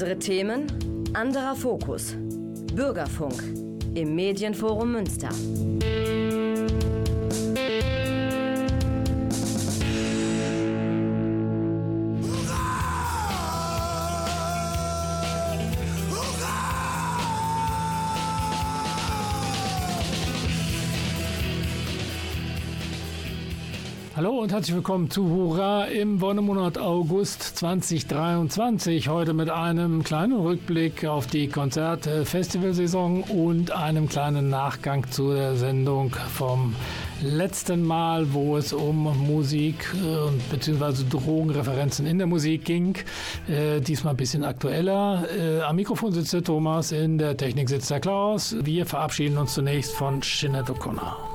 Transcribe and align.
Andere 0.00 0.18
Themen, 0.18 0.64
anderer 1.12 1.54
Fokus. 1.54 2.14
Bürgerfunk 2.74 3.34
im 3.94 4.14
Medienforum 4.14 4.92
Münster. 4.92 5.28
Und 24.50 24.54
herzlich 24.56 24.74
willkommen 24.74 25.08
zu 25.08 25.28
Hurra 25.28 25.84
im 25.84 26.20
Wonnemonat 26.20 26.76
August 26.76 27.42
2023. 27.58 29.08
Heute 29.08 29.32
mit 29.32 29.48
einem 29.48 30.02
kleinen 30.02 30.40
Rückblick 30.40 31.04
auf 31.04 31.28
die 31.28 31.46
Konzert-Festivalsaison 31.46 33.22
und 33.22 33.70
einem 33.70 34.08
kleinen 34.08 34.50
Nachgang 34.50 35.08
zu 35.08 35.32
der 35.32 35.54
Sendung 35.54 36.16
vom 36.34 36.74
letzten 37.22 37.84
Mal, 37.84 38.32
wo 38.32 38.56
es 38.56 38.72
um 38.72 39.04
Musik 39.24 39.94
äh, 39.94 40.52
bzw. 40.52 41.04
Drogenreferenzen 41.08 42.06
in 42.06 42.18
der 42.18 42.26
Musik 42.26 42.64
ging. 42.64 42.96
Äh, 43.48 43.80
diesmal 43.80 44.14
ein 44.14 44.16
bisschen 44.16 44.42
aktueller. 44.42 45.28
Äh, 45.38 45.60
am 45.60 45.76
Mikrofon 45.76 46.12
sitzt 46.12 46.32
der 46.32 46.42
Thomas, 46.42 46.90
in 46.90 47.18
der 47.18 47.36
Technik 47.36 47.68
sitzt 47.68 47.90
der 47.90 48.00
Klaus. 48.00 48.56
Wir 48.64 48.84
verabschieden 48.84 49.38
uns 49.38 49.54
zunächst 49.54 49.92
von 49.92 50.22
Sinead 50.22 50.68
O'Connor. 50.70 51.29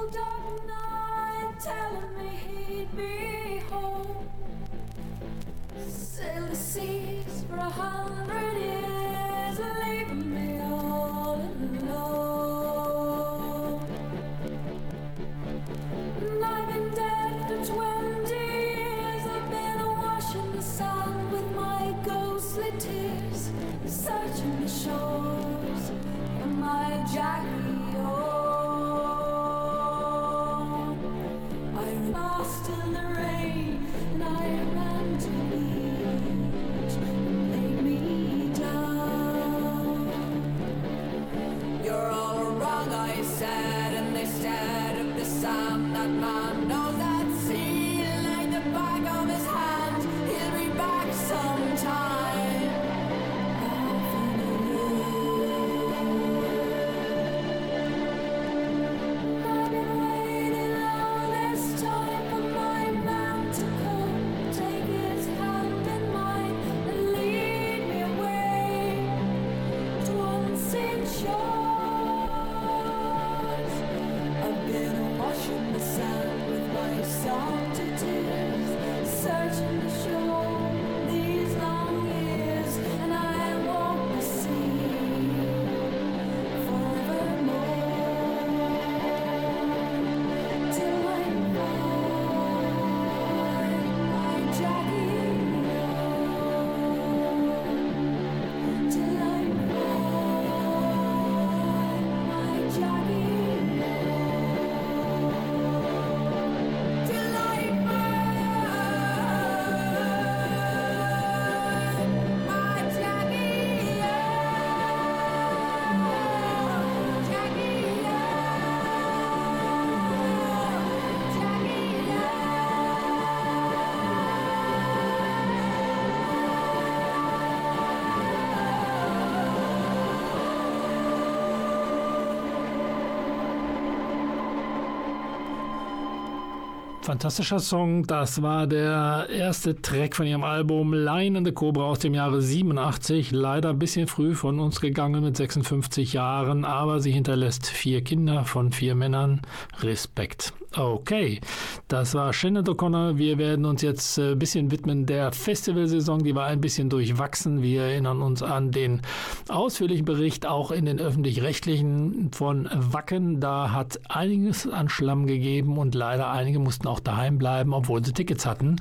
Fantastischer 137.06 137.60
Song. 137.60 138.08
Das 138.08 138.42
war 138.42 138.66
der 138.66 139.28
erste 139.30 139.80
Track 139.80 140.16
von 140.16 140.26
ihrem 140.26 140.44
Album 140.44 140.92
Line 140.92 141.38
in 141.38 141.46
the 141.46 141.52
Cobra 141.52 141.84
aus 141.84 142.00
dem 142.00 142.16
Jahre 142.16 142.42
87. 142.42 143.30
Leider 143.30 143.70
ein 143.70 143.78
bisschen 143.78 144.08
früh 144.08 144.34
von 144.34 144.60
uns 144.60 144.82
gegangen 144.82 145.24
mit 145.24 145.38
56 145.38 146.14
Jahren, 146.14 146.66
aber 146.66 147.02
sie 147.02 147.12
hinterlässt 147.12 147.68
vier 147.68 148.04
Kinder 148.04 148.44
von 148.44 148.72
vier 148.72 148.96
Männern. 148.96 149.44
Respekt. 149.82 150.55
Okay, 150.78 151.40
das 151.88 152.16
war 152.16 152.34
Shannon 152.34 152.66
O'Connor. 152.66 153.18
Wir 153.18 153.38
werden 153.38 153.64
uns 153.64 153.82
jetzt 153.82 154.20
ein 154.20 154.38
bisschen 154.38 154.72
widmen 154.72 155.06
der 155.06 155.32
Festivalsaison. 155.32 156.22
Die 156.22 156.36
war 156.36 156.48
ein 156.48 156.60
bisschen 156.60 156.90
durchwachsen. 156.90 157.62
Wir 157.62 157.84
erinnern 157.84 158.22
uns 158.22 158.44
an 158.44 158.72
den 158.72 159.02
ausführlichen 159.48 160.04
Bericht 160.04 160.46
auch 160.46 160.72
in 160.72 160.86
den 160.86 161.00
öffentlich-rechtlichen 161.00 162.32
von 162.34 162.68
Wacken. 162.74 163.40
Da 163.40 163.72
hat 163.72 164.02
einiges 164.10 164.68
an 164.68 164.90
Schlamm 164.90 165.28
gegeben 165.28 165.78
und 165.78 165.96
leider 165.96 166.30
einige 166.30 166.60
mussten 166.60 166.90
auch 166.90 167.00
daheim 167.00 167.38
bleiben, 167.38 167.74
obwohl 167.74 168.04
sie 168.04 168.12
Tickets 168.12 168.46
hatten. 168.46 168.76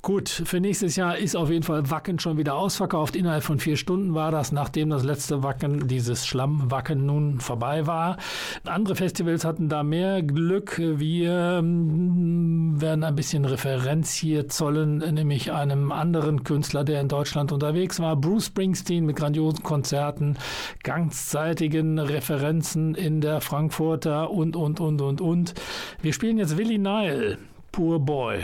Gut, 0.00 0.30
für 0.30 0.60
nächstes 0.60 0.96
Jahr 0.96 1.18
ist 1.18 1.36
auf 1.36 1.50
jeden 1.50 1.62
Fall 1.62 1.90
Wacken 1.90 2.18
schon 2.20 2.38
wieder 2.38 2.54
ausverkauft. 2.54 3.16
Innerhalb 3.16 3.42
von 3.42 3.58
vier 3.58 3.76
Stunden 3.76 4.14
war 4.14 4.30
das, 4.30 4.50
nachdem 4.50 4.88
das 4.88 5.04
letzte 5.04 5.42
Wacken, 5.42 5.88
dieses 5.88 6.26
Schlammwacken 6.26 7.04
nun 7.04 7.38
vorbei 7.40 7.86
war. 7.86 8.16
Andere 8.64 8.96
Festivals 8.96 9.44
hatten 9.44 9.68
da 9.68 9.82
mehr 9.82 10.22
Glück. 10.22 10.78
Wir 10.78 11.33
ähm, 11.34 12.80
werden 12.80 13.04
ein 13.04 13.14
bisschen 13.14 13.44
Referenz 13.44 14.12
hier 14.14 14.48
zollen, 14.48 14.98
nämlich 14.98 15.52
einem 15.52 15.92
anderen 15.92 16.44
Künstler, 16.44 16.84
der 16.84 17.00
in 17.00 17.08
Deutschland 17.08 17.52
unterwegs 17.52 18.00
war, 18.00 18.16
Bruce 18.16 18.46
Springsteen 18.46 19.04
mit 19.04 19.16
grandiosen 19.16 19.62
Konzerten, 19.62 20.38
ganzzeitigen 20.82 21.98
Referenzen 21.98 22.94
in 22.94 23.20
der 23.20 23.40
Frankfurter 23.40 24.30
und, 24.30 24.56
und, 24.56 24.80
und, 24.80 25.00
und, 25.00 25.20
und. 25.20 25.54
Wir 26.00 26.12
spielen 26.12 26.38
jetzt 26.38 26.56
Willie 26.56 26.78
Nile. 26.78 27.38
Poor 27.72 27.98
boy. 27.98 28.38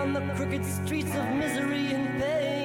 on 0.00 0.14
the 0.14 0.20
crooked 0.34 0.64
streets 0.64 1.14
of 1.14 1.28
misery 1.34 1.92
and 1.92 2.22
pain. 2.22 2.59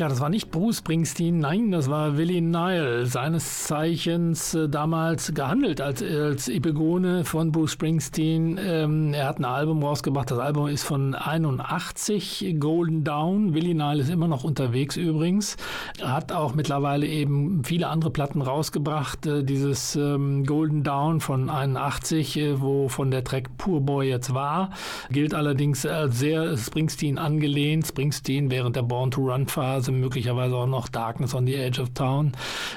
Tja, 0.00 0.08
das 0.08 0.20
war 0.20 0.30
nicht 0.30 0.50
Bruce 0.50 0.78
Springsteen, 0.78 1.40
nein, 1.40 1.72
das 1.72 1.90
war 1.90 2.16
Willie 2.16 2.40
Nile, 2.40 3.04
seines 3.04 3.64
Zeichens 3.64 4.54
äh, 4.54 4.66
damals 4.66 5.34
gehandelt 5.34 5.82
als, 5.82 6.02
als 6.02 6.48
Epigone 6.48 7.26
von 7.26 7.52
Bruce 7.52 7.72
Springsteen. 7.72 8.58
Ähm, 8.64 9.12
er 9.12 9.28
hat 9.28 9.40
ein 9.40 9.44
Album 9.44 9.82
rausgebracht, 9.82 10.30
das 10.30 10.38
Album 10.38 10.68
ist 10.68 10.84
von 10.84 11.14
81, 11.14 12.56
Golden 12.58 13.04
Down. 13.04 13.52
Willie 13.52 13.74
Nile 13.74 14.00
ist 14.00 14.08
immer 14.08 14.26
noch 14.26 14.42
unterwegs 14.42 14.96
übrigens. 14.96 15.58
Er 15.98 16.14
hat 16.14 16.32
auch 16.32 16.54
mittlerweile 16.54 17.06
eben 17.06 17.62
viele 17.62 17.88
andere 17.88 18.10
Platten 18.10 18.40
rausgebracht. 18.40 19.26
Äh, 19.26 19.44
dieses 19.44 19.96
ähm, 19.96 20.46
Golden 20.46 20.82
Down 20.82 21.20
von 21.20 21.50
81, 21.50 22.38
äh, 22.38 22.58
wo 22.62 22.88
von 22.88 23.10
der 23.10 23.22
Track 23.22 23.54
Poor 23.58 23.82
Boy 23.82 24.08
jetzt 24.08 24.32
war, 24.32 24.70
gilt 25.10 25.34
allerdings 25.34 25.84
als 25.84 26.18
sehr 26.18 26.56
Springsteen 26.56 27.18
angelehnt. 27.18 27.86
Springsteen 27.86 28.50
während 28.50 28.76
der 28.76 28.82
Born 28.82 29.10
to 29.10 29.30
Run 29.30 29.46
Phase 29.46 29.89
möglicherweise 29.90 30.56
auch 30.56 30.66
noch 30.66 30.88
Darkness 30.88 31.34
on 31.34 31.46
the 31.46 31.54
Edge 31.54 31.80
of 31.80 31.90
Town. 31.90 32.32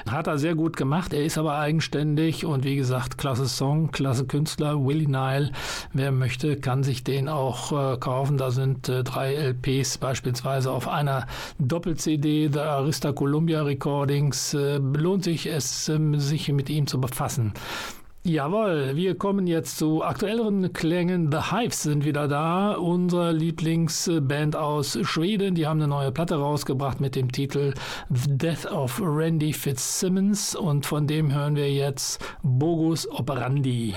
Hat 0.08 0.26
er 0.26 0.38
sehr 0.38 0.54
gut 0.54 0.76
gemacht. 0.76 1.12
Er 1.12 1.24
ist 1.24 1.38
aber 1.38 1.58
eigenständig 1.58 2.44
und 2.44 2.64
wie 2.64 2.76
gesagt, 2.76 3.18
klasse 3.18 3.46
Song, 3.46 3.90
klasse 3.90 4.26
Künstler. 4.26 4.84
Willie 4.84 5.08
Nile, 5.08 5.50
wer 5.92 6.12
möchte, 6.12 6.56
kann 6.56 6.82
sich 6.82 7.04
den 7.04 7.28
auch 7.28 7.72
äh, 7.72 7.96
kaufen. 7.98 8.38
Da 8.38 8.50
sind 8.50 8.88
äh, 8.88 9.04
drei 9.04 9.34
LPs 9.34 9.98
beispielsweise 9.98 10.70
auf 10.70 10.88
einer 10.88 11.26
Doppel-CD, 11.58 12.50
The 12.52 12.60
Arista 12.60 13.12
Columbia 13.12 13.62
Recordings. 13.62 14.54
Äh, 14.54 14.78
lohnt 14.78 15.24
sich 15.24 15.46
es, 15.46 15.88
ähm, 15.88 16.18
sich 16.18 16.48
mit 16.52 16.70
ihm 16.70 16.86
zu 16.86 17.00
befassen. 17.00 17.52
Jawohl, 18.26 18.96
wir 18.96 19.18
kommen 19.18 19.46
jetzt 19.46 19.76
zu 19.76 20.02
aktuelleren 20.02 20.72
Klängen. 20.72 21.30
The 21.30 21.52
Hives 21.52 21.82
sind 21.82 22.06
wieder 22.06 22.26
da, 22.26 22.72
unsere 22.72 23.32
Lieblingsband 23.32 24.56
aus 24.56 24.98
Schweden. 25.02 25.54
Die 25.54 25.66
haben 25.66 25.78
eine 25.78 25.88
neue 25.88 26.10
Platte 26.10 26.36
rausgebracht 26.36 27.02
mit 27.02 27.16
dem 27.16 27.30
Titel 27.30 27.74
The 28.08 28.38
Death 28.38 28.64
of 28.64 28.98
Randy 29.04 29.52
Fitzsimmons 29.52 30.56
und 30.56 30.86
von 30.86 31.06
dem 31.06 31.34
hören 31.34 31.54
wir 31.54 31.70
jetzt 31.70 32.24
Bogus 32.42 33.06
Operandi. 33.10 33.94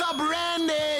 When 0.00 0.16
my 0.16 0.66
shit 0.68 0.91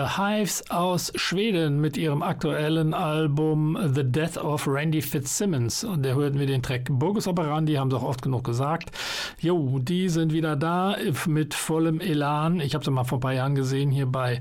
The 0.00 0.16
Hives 0.16 0.70
aus 0.70 1.12
Schweden 1.14 1.78
mit 1.82 1.98
ihrem 1.98 2.22
aktuellen 2.22 2.94
Album 2.94 3.78
The 3.94 4.02
Death 4.02 4.38
of 4.38 4.66
Randy 4.66 5.02
Fitzsimmons. 5.02 5.84
Und 5.84 6.06
da 6.06 6.14
hörten 6.14 6.38
wir 6.38 6.46
den 6.46 6.62
Track 6.62 6.86
Bogus 6.88 7.28
Operandi, 7.28 7.74
haben 7.74 7.90
sie 7.90 7.98
auch 7.98 8.04
oft 8.04 8.22
genug 8.22 8.44
gesagt. 8.44 8.92
Jo, 9.40 9.78
die 9.78 10.08
sind 10.08 10.32
wieder 10.32 10.56
da 10.56 10.96
mit 11.26 11.52
vollem 11.52 12.00
Elan. 12.00 12.60
Ich 12.60 12.74
habe 12.74 12.82
sie 12.82 12.90
mal 12.90 13.04
vor 13.04 13.18
ein 13.18 13.20
paar 13.20 13.34
Jahren 13.34 13.54
gesehen 13.54 13.90
hier 13.90 14.06
bei 14.06 14.40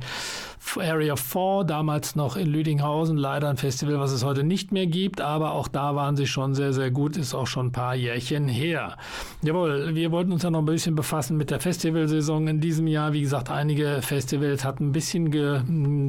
Area 0.78 1.16
4, 1.16 1.64
damals 1.66 2.16
noch 2.16 2.36
in 2.36 2.48
Lüdinghausen. 2.48 3.18
Leider 3.18 3.50
ein 3.50 3.58
Festival, 3.58 4.00
was 4.00 4.12
es 4.12 4.24
heute 4.24 4.44
nicht 4.44 4.72
mehr 4.72 4.86
gibt, 4.86 5.22
aber 5.22 5.54
auch 5.54 5.68
da 5.68 5.96
waren 5.96 6.16
sie 6.16 6.28
schon 6.28 6.54
sehr, 6.54 6.74
sehr 6.74 6.92
gut. 6.92 7.18
Ist 7.18 7.34
auch 7.34 7.48
schon 7.48 7.68
ein 7.68 7.72
paar 7.72 7.96
Jährchen 7.96 8.48
her. 8.48 8.98
Jawohl, 9.42 9.96
wir 9.96 10.12
wollten 10.12 10.32
uns 10.32 10.44
ja 10.44 10.52
noch 10.52 10.60
ein 10.60 10.66
bisschen 10.66 10.96
befassen 10.96 11.38
mit 11.38 11.50
der 11.50 11.60
Festivalsaison 11.60 12.48
in 12.48 12.60
diesem 12.60 12.88
Jahr. 12.88 13.14
Wie 13.14 13.22
gesagt, 13.22 13.50
einige 13.50 14.02
Festivals 14.02 14.64
hatten 14.64 14.90
ein 14.90 14.92
bisschen, 14.92 15.32
ge, 15.32 15.62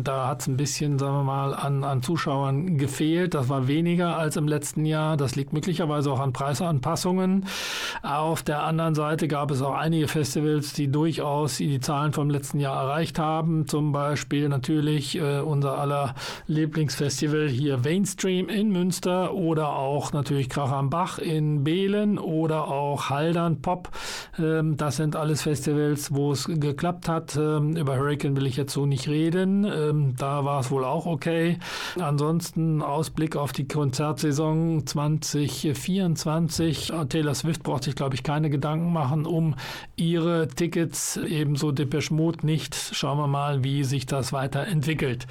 da 0.03 0.29
hat 0.29 0.43
es 0.43 0.47
ein 0.47 0.57
bisschen, 0.57 0.99
sagen 0.99 1.15
wir 1.15 1.25
mal, 1.25 1.55
an, 1.55 1.85
an 1.85 2.03
Zuschauern 2.03 2.77
gefehlt. 2.77 3.35
Das 3.35 3.49
war 3.49 3.69
weniger 3.69 4.19
als 4.19 4.37
im 4.37 4.49
letzten 4.49 4.85
Jahr. 4.85 5.17
Das 5.17 5.37
liegt 5.37 5.53
möglicherweise 5.53 6.11
auch 6.13 6.21
an 6.21 6.33
Preisanpassungen. 6.33 7.47
Auf 8.03 8.43
der 8.43 8.65
anderen 8.65 8.95
Seite 8.95 9.29
gab 9.29 9.51
es 9.51 9.63
auch 9.63 9.75
einige 9.75 10.09
Festivals, 10.09 10.73
die 10.73 10.91
durchaus 10.91 11.57
die 11.59 11.81
Zahlen 11.81 12.13
vom 12.13 12.31
letzten 12.31 12.61
Jahr 12.61 12.83
erreicht 12.83 13.19
haben. 13.19 13.67
Zum 13.67 13.93
Beispiel 13.93 14.40
natürlich 14.49 15.17
äh, 15.17 15.41
unser 15.41 15.79
aller 15.79 16.15
Lieblingsfestival 16.47 17.49
hier 17.49 17.79
Mainstream 17.79 18.49
in 18.49 18.71
Münster 18.71 19.35
oder 19.35 19.77
auch 19.77 20.13
natürlich 20.13 20.49
Krach 20.49 20.73
am 20.73 20.91
Bach 20.91 21.19
in 21.19 21.65
Behlen 21.65 22.19
oder 22.19 22.69
auch 22.69 23.11
Haldern 23.11 23.63
Pop. 23.63 23.91
Ähm, 24.39 24.77
das 24.77 24.97
sind 24.97 25.17
alles 25.17 25.43
Festivals, 25.43 26.15
wo 26.15 26.33
es 26.33 26.47
geklappt 26.47 27.09
hat. 27.09 27.37
Ähm, 27.37 27.77
über 27.77 27.97
Hurricane 27.97 28.37
will 28.37 28.47
ich 28.47 28.57
jetzt 28.57 28.73
so 28.73 28.87
nicht 28.87 29.09
reden. 29.09 29.65
Ähm, 29.65 30.15
da 30.17 30.45
war 30.45 30.61
es 30.61 30.71
wohl 30.71 30.85
auch 30.85 31.07
okay. 31.07 31.59
Ansonsten 31.99 32.83
Ausblick 32.83 33.37
auf 33.37 33.53
die 33.53 33.69
Konzertsaison 33.69 34.87
2024. 34.87 36.93
Taylor 37.09 37.35
Swift 37.35 37.63
braucht 37.63 37.85
sich, 37.85 37.95
glaube 37.95 38.15
ich, 38.15 38.23
keine 38.23 38.51
Gedanken 38.51 38.93
machen 38.93 39.25
um 39.27 39.55
ihre 39.97 40.49
Tickets. 40.49 41.17
Ebenso 41.17 41.73
Depeche 41.73 42.15
Mode 42.15 42.47
nicht. 42.47 42.77
Schauen 42.93 43.19
wir 43.19 43.27
mal, 43.27 43.65
wie 43.65 43.85
sich 43.85 44.07
das 44.07 44.30
weiterentwickelt. 44.33 45.27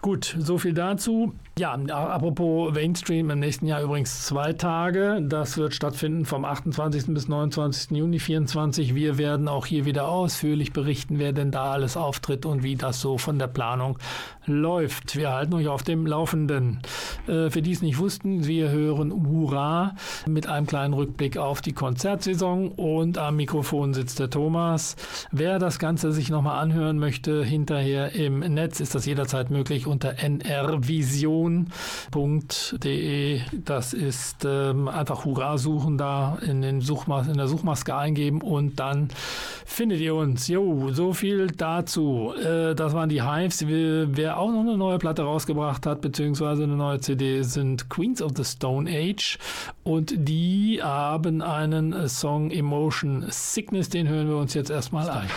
Gut, 0.00 0.36
so 0.38 0.58
viel 0.58 0.74
dazu. 0.74 1.34
Ja, 1.58 1.74
apropos 1.74 2.72
Mainstream, 2.72 3.28
im 3.28 3.38
nächsten 3.38 3.66
Jahr 3.66 3.82
übrigens 3.82 4.24
zwei 4.24 4.54
Tage. 4.54 5.20
Das 5.20 5.58
wird 5.58 5.74
stattfinden 5.74 6.24
vom 6.24 6.46
28. 6.46 7.08
bis 7.08 7.28
29. 7.28 7.90
Juni 7.90 8.20
24. 8.20 8.94
Wir 8.94 9.18
werden 9.18 9.48
auch 9.48 9.66
hier 9.66 9.84
wieder 9.84 10.08
ausführlich 10.08 10.72
berichten, 10.72 11.18
wer 11.18 11.34
denn 11.34 11.50
da 11.50 11.70
alles 11.72 11.98
auftritt 11.98 12.46
und 12.46 12.62
wie 12.62 12.76
das 12.76 13.02
so 13.02 13.18
von 13.18 13.38
der 13.38 13.48
Planung 13.48 13.98
läuft. 14.46 15.14
Wir 15.14 15.32
halten 15.32 15.52
euch 15.52 15.68
auf 15.68 15.82
dem 15.82 16.06
Laufenden. 16.06 16.80
Äh, 17.26 17.50
für 17.50 17.60
die 17.60 17.72
es 17.72 17.82
nicht 17.82 17.98
wussten, 17.98 18.46
wir 18.46 18.70
hören 18.70 19.12
Hurra 19.12 19.94
mit 20.26 20.46
einem 20.46 20.66
kleinen 20.66 20.94
Rückblick 20.94 21.36
auf 21.36 21.60
die 21.60 21.74
Konzertsaison 21.74 22.72
und 22.72 23.18
am 23.18 23.36
Mikrofon 23.36 23.92
sitzt 23.92 24.18
der 24.20 24.30
Thomas. 24.30 24.96
Wer 25.30 25.58
das 25.58 25.78
Ganze 25.78 26.12
sich 26.12 26.30
nochmal 26.30 26.62
anhören 26.62 26.98
möchte, 26.98 27.44
hinterher 27.44 28.14
im 28.14 28.38
Netz 28.38 28.80
ist 28.80 28.94
das 28.94 29.04
jederzeit 29.04 29.50
möglich 29.50 29.86
unter 29.86 30.18
nrvision.de. 31.48 33.40
Das 33.64 33.92
ist 33.92 34.44
ähm, 34.44 34.88
einfach 34.88 35.24
Hurra 35.24 35.58
suchen 35.58 35.98
da 35.98 36.38
in, 36.42 36.62
den 36.62 36.80
Suchmas 36.80 37.28
in 37.28 37.36
der 37.36 37.48
Suchmaske 37.48 37.94
eingeben 37.94 38.40
und 38.40 38.80
dann 38.80 39.08
findet 39.64 40.00
ihr 40.00 40.14
uns. 40.14 40.48
Jo, 40.48 40.92
so 40.92 41.12
viel 41.12 41.48
dazu. 41.48 42.32
Äh, 42.36 42.74
das 42.74 42.92
waren 42.94 43.08
die 43.08 43.22
Hives. 43.22 43.64
Wer 43.66 44.38
auch 44.38 44.50
noch 44.50 44.60
eine 44.60 44.76
neue 44.76 44.98
Platte 44.98 45.22
rausgebracht 45.22 45.86
hat, 45.86 46.00
beziehungsweise 46.00 46.64
eine 46.64 46.76
neue 46.76 47.00
CD, 47.00 47.42
sind 47.42 47.88
Queens 47.88 48.22
of 48.22 48.32
the 48.36 48.44
Stone 48.44 48.90
Age 48.90 49.38
und 49.84 50.12
die 50.16 50.80
haben 50.82 51.42
einen 51.42 52.08
Song 52.08 52.50
Emotion 52.50 53.24
Sickness. 53.28 53.88
Den 53.88 54.08
hören 54.08 54.28
wir 54.28 54.36
uns 54.36 54.54
jetzt 54.54 54.70
erstmal 54.70 55.08
ein. 55.08 55.28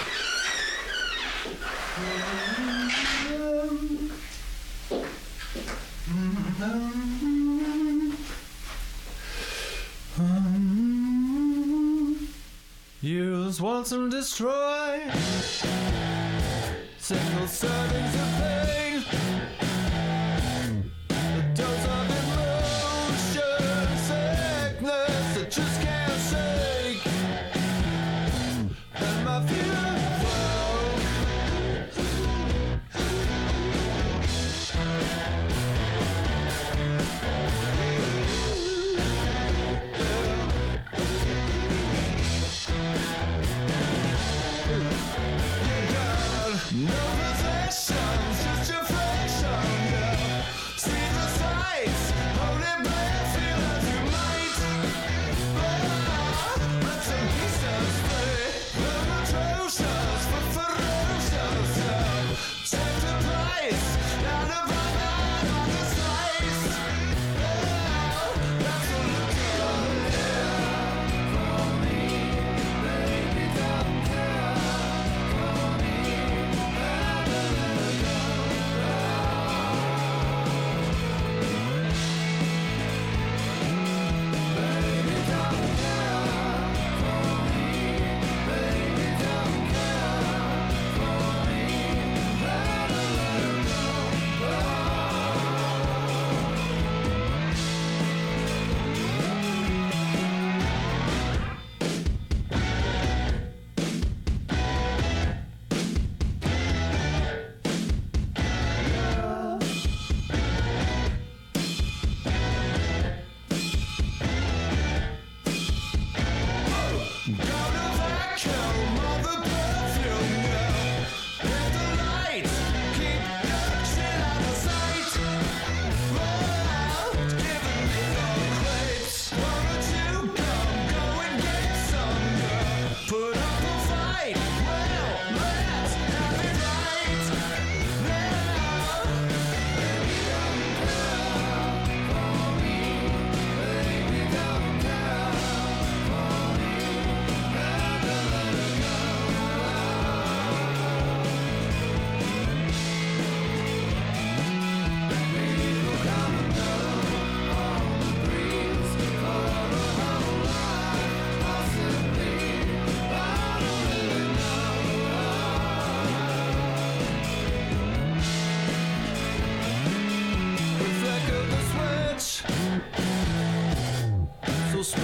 Use 13.05 13.61
once 13.61 13.91
and 13.91 14.09
destroy. 14.09 14.99
Single 16.97 17.45
servings 17.45 18.15
of 18.15 18.29
pain. 18.39 19.64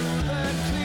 a 0.04 0.81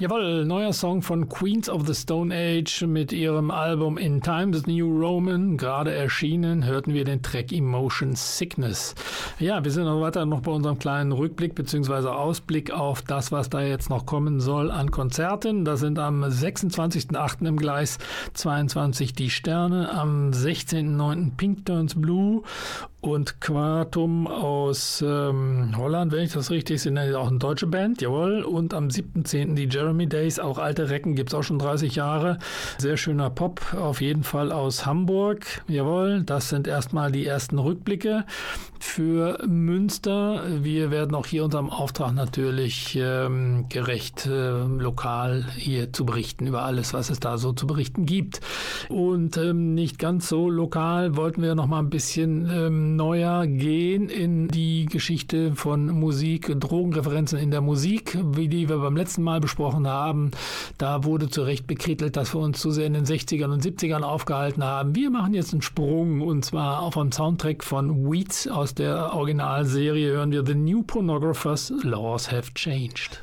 Jawohl, 0.00 0.46
neuer 0.46 0.72
Song 0.72 1.02
von 1.02 1.28
Queens 1.28 1.68
of 1.68 1.86
the 1.86 1.94
Stone 1.94 2.34
Age 2.34 2.86
mit 2.86 3.12
ihrem 3.12 3.50
Album 3.50 3.98
In 3.98 4.22
Times 4.22 4.66
New 4.66 4.98
Roman, 4.98 5.58
gerade 5.58 5.92
erschienen, 5.92 6.64
hörten 6.64 6.94
wir 6.94 7.04
den 7.04 7.22
Track 7.22 7.52
Emotion 7.52 8.14
Sickness. 8.16 8.94
Ja, 9.38 9.62
wir 9.62 9.70
sind 9.70 9.84
noch 9.84 10.00
weiter 10.00 10.24
noch 10.24 10.40
bei 10.40 10.52
unserem 10.52 10.78
kleinen 10.78 11.12
Rückblick 11.12 11.54
bzw. 11.54 12.08
Ausblick 12.08 12.70
auf 12.70 13.02
das, 13.02 13.30
was 13.30 13.50
da 13.50 13.60
jetzt 13.60 13.90
noch 13.90 14.06
kommen 14.06 14.40
soll 14.40 14.70
an 14.70 14.90
Konzerten. 14.90 15.66
Da 15.66 15.76
sind 15.76 15.98
am 15.98 16.24
26.08. 16.24 17.46
im 17.46 17.58
Gleis 17.58 17.98
22 18.32 19.12
die 19.12 19.28
Sterne, 19.28 19.92
am 19.92 20.30
16.09. 20.30 21.36
Pink 21.36 21.66
Turns 21.66 21.94
Blue 21.94 22.42
und 23.00 23.40
Quartum 23.40 24.26
aus 24.26 25.02
ähm, 25.06 25.74
Holland, 25.76 26.12
wenn 26.12 26.24
ich 26.24 26.32
das 26.32 26.50
richtig 26.50 26.82
sehe, 26.82 27.18
auch 27.18 27.28
eine 27.28 27.38
deutsche 27.38 27.66
Band, 27.66 28.02
jawohl. 28.02 28.42
Und 28.42 28.74
am 28.74 28.88
7.10. 28.88 29.54
die 29.54 29.68
Jeremy 29.68 30.06
Days, 30.06 30.38
auch 30.38 30.58
alte 30.58 30.90
Recken, 30.90 31.14
gibt 31.14 31.30
es 31.30 31.34
auch 31.34 31.42
schon 31.42 31.58
30 31.58 31.94
Jahre. 31.94 32.38
Sehr 32.78 32.96
schöner 32.96 33.30
Pop, 33.30 33.74
auf 33.74 34.00
jeden 34.00 34.22
Fall 34.22 34.52
aus 34.52 34.84
Hamburg, 34.84 35.46
jawohl. 35.66 36.22
Das 36.24 36.50
sind 36.50 36.66
erstmal 36.66 37.10
die 37.10 37.26
ersten 37.26 37.58
Rückblicke 37.58 38.24
für 38.78 39.38
Münster. 39.46 40.42
Wir 40.62 40.90
werden 40.90 41.14
auch 41.14 41.26
hier 41.26 41.44
unserem 41.44 41.70
Auftrag 41.70 42.14
natürlich 42.14 42.98
ähm, 43.00 43.66
gerecht 43.68 44.26
äh, 44.26 44.64
lokal 44.64 45.46
hier 45.56 45.92
zu 45.92 46.04
berichten 46.04 46.46
über 46.46 46.64
alles, 46.64 46.92
was 46.92 47.08
es 47.10 47.20
da 47.20 47.38
so 47.38 47.52
zu 47.52 47.66
berichten 47.66 48.04
gibt. 48.04 48.40
Und 48.88 49.36
ähm, 49.36 49.74
nicht 49.74 49.98
ganz 49.98 50.28
so 50.28 50.50
lokal 50.50 51.16
wollten 51.16 51.42
wir 51.42 51.54
noch 51.54 51.66
mal 51.66 51.78
ein 51.78 51.90
bisschen 51.90 52.50
ähm, 52.50 52.89
neuer 52.96 53.46
gehen 53.46 54.08
in 54.08 54.48
die 54.48 54.86
Geschichte 54.86 55.54
von 55.54 55.86
Musik, 55.86 56.52
Drogenreferenzen 56.58 57.38
in 57.38 57.50
der 57.50 57.60
Musik, 57.60 58.18
wie 58.32 58.48
die 58.48 58.68
wir 58.68 58.78
beim 58.78 58.96
letzten 58.96 59.22
Mal 59.22 59.40
besprochen 59.40 59.86
haben. 59.86 60.30
Da 60.78 61.04
wurde 61.04 61.28
zu 61.28 61.42
Recht 61.42 61.66
bekrittelt, 61.66 62.16
dass 62.16 62.34
wir 62.34 62.40
uns 62.40 62.60
zu 62.60 62.70
sehr 62.70 62.86
in 62.86 62.94
den 62.94 63.04
60ern 63.04 63.52
und 63.52 63.64
70ern 63.64 64.02
aufgehalten 64.02 64.64
haben. 64.64 64.94
Wir 64.94 65.10
machen 65.10 65.34
jetzt 65.34 65.52
einen 65.52 65.62
Sprung 65.62 66.20
und 66.20 66.44
zwar 66.44 66.82
auf 66.82 66.96
einem 66.96 67.12
Soundtrack 67.12 67.64
von 67.64 68.10
Weeds 68.10 68.48
aus 68.48 68.74
der 68.74 69.14
Originalserie 69.14 70.12
hören 70.12 70.32
wir 70.32 70.44
The 70.44 70.54
New 70.54 70.82
Pornographers 70.82 71.72
Laws 71.82 72.30
Have 72.30 72.52
Changed. 72.54 73.22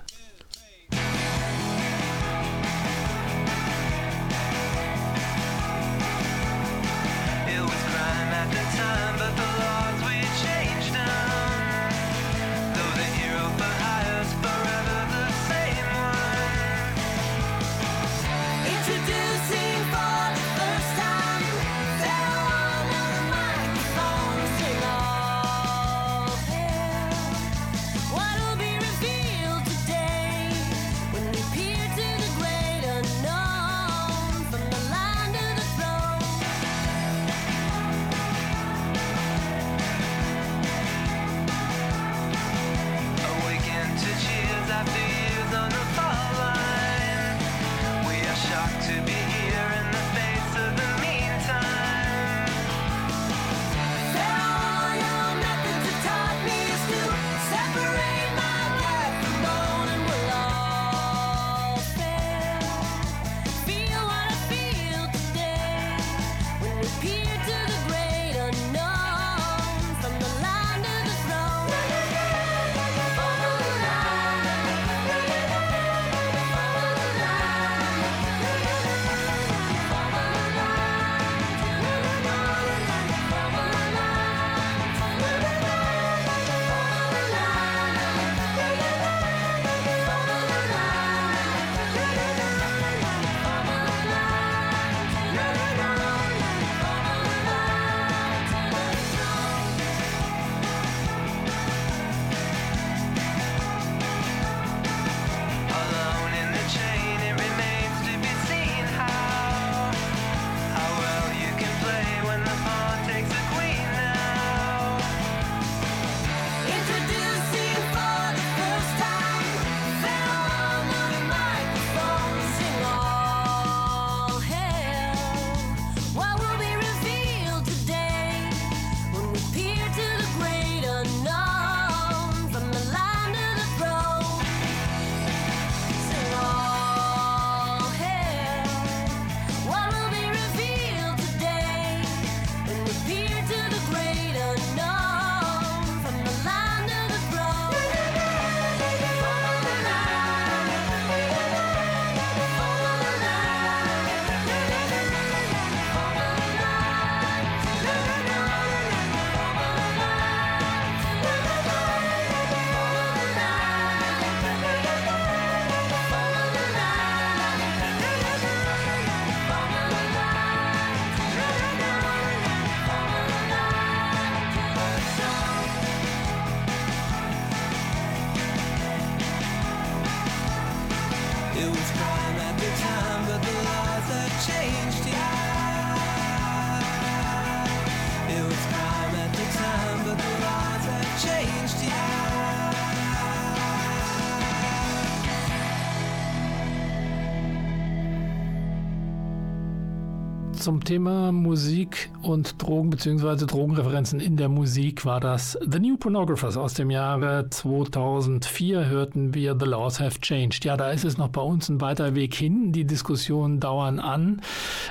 Zum 200.68 200.84
Thema 200.84 201.32
Musik 201.32 202.10
und 202.24 202.62
Drogen 202.62 202.90
bzw. 202.90 203.46
Drogenreferenzen 203.46 204.20
in 204.20 204.36
der 204.36 204.50
Musik 204.50 205.06
war 205.06 205.22
das 205.22 205.58
The 205.66 205.80
New 205.80 205.96
Pornographers 205.96 206.58
aus 206.58 206.74
dem 206.74 206.92
Jahre 206.92 207.50
2004 207.50 208.86
hörten 208.88 209.34
wir 209.34 209.56
The 209.58 209.66
Laws 209.66 210.02
Have 210.02 210.20
Changed. 210.20 210.66
Ja, 210.66 210.76
da 210.76 210.90
ist 210.92 211.06
es 211.06 211.18
noch 211.18 211.30
bei 211.30 211.40
uns 211.40 211.70
ein 211.70 211.80
weiter 211.80 212.16
Weg 212.16 212.36
hin. 212.36 212.74
Die 212.74 212.84
Diskussionen 212.84 213.62
dauern 213.62 214.02
an. 214.02 214.42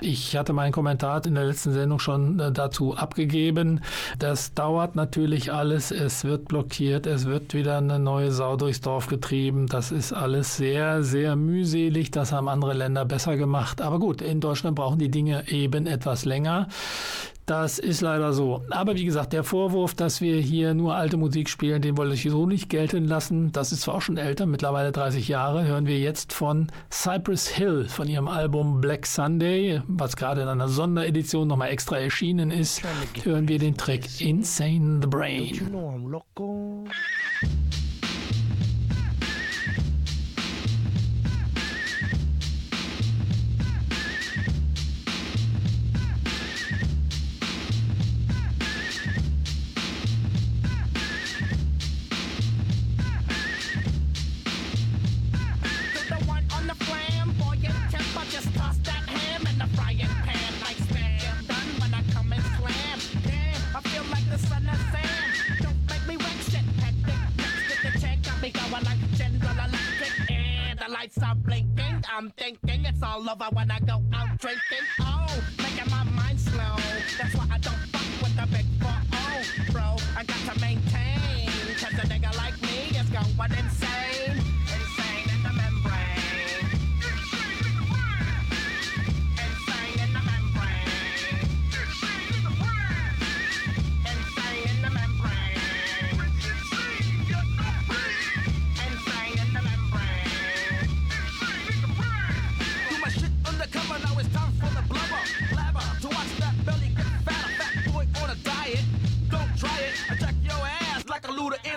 Ich 0.01 0.35
hatte 0.35 0.55
meinen 0.55 0.73
Kommentar 0.73 1.27
in 1.27 1.35
der 1.35 1.45
letzten 1.45 1.73
Sendung 1.73 1.99
schon 1.99 2.41
äh, 2.41 2.53
dazu 2.53 2.97
abgegeben. 2.97 3.83
Das 4.19 4.55
dauert 4.55 4.97
natürlich 4.97 5.53
alles. 5.53 5.91
Es 5.91 6.25
wird 6.25 6.49
blockiert. 6.49 7.07
Es 7.07 7.27
wird 7.27 7.53
wieder 7.53 7.77
eine 7.77 7.99
neue 7.99 8.33
Sau 8.33 8.57
durchs 8.57 8.81
Dorf 8.81 9.09
getrieben. 9.09 9.67
Das 9.67 9.93
ist 9.93 10.15
alles 10.15 10.57
sehr, 10.57 11.03
sehr 11.03 11.37
mühselig. 11.37 12.13
Das 12.13 12.33
haben 12.33 12.49
andere 12.49 12.73
Länder 12.73 13.05
besser 13.05 13.37
gemacht. 13.37 13.83
Aber 13.83 13.99
gut, 13.99 14.23
in 14.23 14.41
Deutschland 14.41 14.75
brauchen 14.75 14.99
die 14.99 15.11
Dinge 15.11 15.47
eben 15.49 15.66
etwas 15.75 16.25
länger. 16.25 16.69
Das 17.47 17.79
ist 17.79 18.01
leider 18.01 18.33
so. 18.33 18.65
Aber 18.71 18.97
wie 18.97 19.05
gesagt, 19.05 19.33
der 19.33 19.45
Vorwurf, 19.45 19.95
dass 19.95 20.21
wir 20.21 20.41
hier 20.41 20.75
nur 20.75 20.97
alte 20.97 21.17
Musik 21.17 21.49
spielen, 21.49 21.81
den 21.81 21.97
wollte 21.97 22.15
ich 22.15 22.25
so 22.25 22.45
nicht 22.45 22.69
gelten 22.69 23.05
lassen. 23.05 23.53
Das 23.53 23.71
ist 23.71 23.83
zwar 23.83 23.95
auch 23.95 24.01
schon 24.01 24.17
älter, 24.17 24.47
mittlerweile 24.47 24.91
30 24.91 25.29
Jahre, 25.29 25.65
hören 25.65 25.87
wir 25.87 26.01
jetzt 26.01 26.33
von 26.33 26.67
Cypress 26.91 27.47
Hill, 27.47 27.87
von 27.89 28.09
ihrem 28.09 28.27
Album 28.27 28.81
Black 28.81 29.07
Sunday, 29.07 29.81
was 29.87 30.17
gerade 30.17 30.43
in 30.43 30.49
einer 30.49 30.67
Sonderedition 30.69 31.47
nochmal 31.47 31.71
extra 31.71 31.99
erschienen 31.99 32.51
ist, 32.51 32.83
hören 33.23 33.47
wir 33.47 33.61
den 33.61 33.77
Track 33.77 34.21
Insane 34.21 34.75
in 34.75 35.03
the 35.03 35.07
Brain. 35.07 35.53
Lights 71.07 71.19
are 71.23 71.35
blinking. 71.37 72.05
I'm 72.13 72.31
thinking 72.37 72.85
it's 72.85 73.03
all 73.03 73.21
over 73.29 73.47
when 73.53 73.71
I 73.71 73.79
go 73.81 74.03
out 74.13 74.39
drinking. 74.39 74.87
Oh, 75.01 75.27
making 75.59 75.91
my 75.91 76.03
mind 76.05 76.41
slow. 76.41 76.77
That's 77.19 77.35
why 77.35 77.47
I 77.51 77.59
don't 77.59 77.75
fuck 77.93 78.23
with 78.23 78.37
the 78.37 78.47
big 78.51 78.67
four. 78.81 78.95
Oh, 79.13 79.73
bro, 79.73 79.97
I 80.17 80.25
got 80.25 80.55
to 80.55 80.61
maintain. 80.61 81.06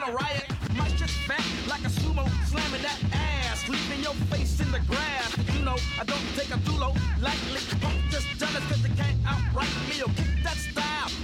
In 0.09 0.15
riot. 0.15 0.45
My 0.75 0.87
shit's 0.87 1.13
fat 1.27 1.43
like 1.67 1.81
a 1.81 1.89
sumo, 1.89 2.27
slamming 2.47 2.81
that 2.81 2.99
ass. 3.13 3.67
Leaving 3.67 4.03
your 4.03 4.13
face 4.31 4.59
in 4.59 4.71
the 4.71 4.79
grass. 4.79 5.37
You 5.53 5.63
know, 5.63 5.77
I 5.99 6.03
don't 6.03 6.27
take 6.35 6.49
a 6.49 6.59
dulo 6.65 6.95
lightly. 7.21 7.61
Punk 7.81 7.97
just 8.09 8.27
jealous 8.37 8.65
cause 8.67 8.81
they 8.81 8.89
can't 8.89 9.17
outright 9.27 9.69
me 9.89 10.01
or 10.01 10.09
kick 10.15 10.43
that 10.43 10.57
style. 10.57 11.18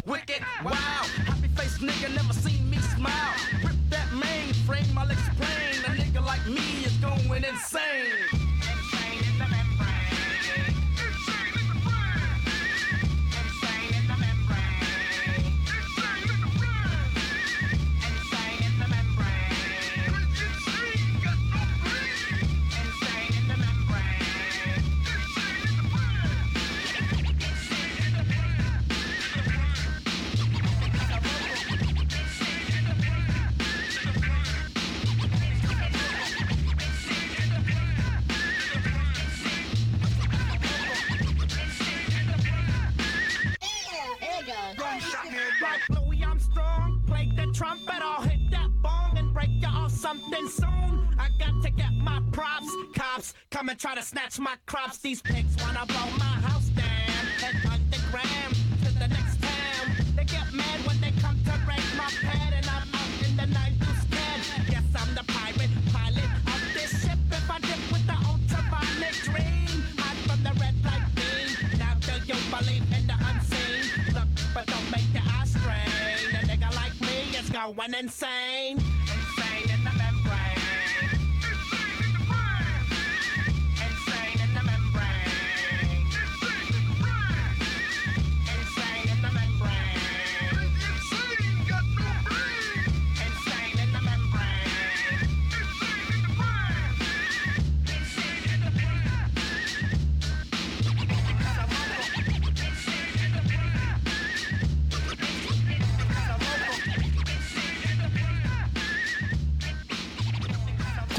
These 55.05 55.21
pigs 55.21 55.55
wanna 55.61 55.85
blow 55.85 56.09
my 56.17 56.35
house 56.49 56.69
down. 56.69 57.25
Head 57.37 57.55
underground 57.69 58.55
to 58.83 58.91
the 58.97 59.07
next 59.07 59.39
town. 59.39 59.83
They 60.15 60.23
get 60.23 60.51
mad 60.51 60.79
when 60.87 60.99
they 60.99 61.13
come 61.21 61.37
to 61.45 61.51
raid 61.69 61.85
my 61.95 62.09
pad 62.25 62.53
and 62.57 62.65
I'm 62.65 62.89
out 62.89 63.13
in 63.23 63.37
the 63.37 63.45
night 63.53 63.77
to 63.81 63.91
scan. 64.01 64.39
Yes, 64.67 64.83
I'm 64.97 65.13
the 65.13 65.23
pirate 65.31 65.69
pilot 65.93 66.31
of 66.49 66.59
this 66.73 66.89
ship. 67.03 67.19
If 67.29 67.51
I 67.51 67.59
dip 67.59 67.81
with 67.93 68.07
the 68.07 68.17
ultraviolet 68.31 69.15
dream, 69.29 69.77
hide 70.01 70.21
from 70.25 70.41
the 70.41 70.53
red 70.59 70.73
light 70.83 71.05
beam. 71.13 71.77
Now 71.77 71.93
do 72.01 72.13
you 72.25 72.37
believe 72.49 72.85
in 72.97 73.05
the 73.05 73.17
unseen? 73.29 73.85
Look, 74.15 74.29
but 74.55 74.65
don't 74.65 74.89
make 74.89 75.05
your 75.13 75.21
eyes 75.37 75.51
strain. 75.51 76.33
A 76.33 76.41
nigga 76.49 76.75
like 76.81 76.99
me 76.99 77.37
is 77.37 77.47
going. 77.51 77.93
Insane 77.93 78.44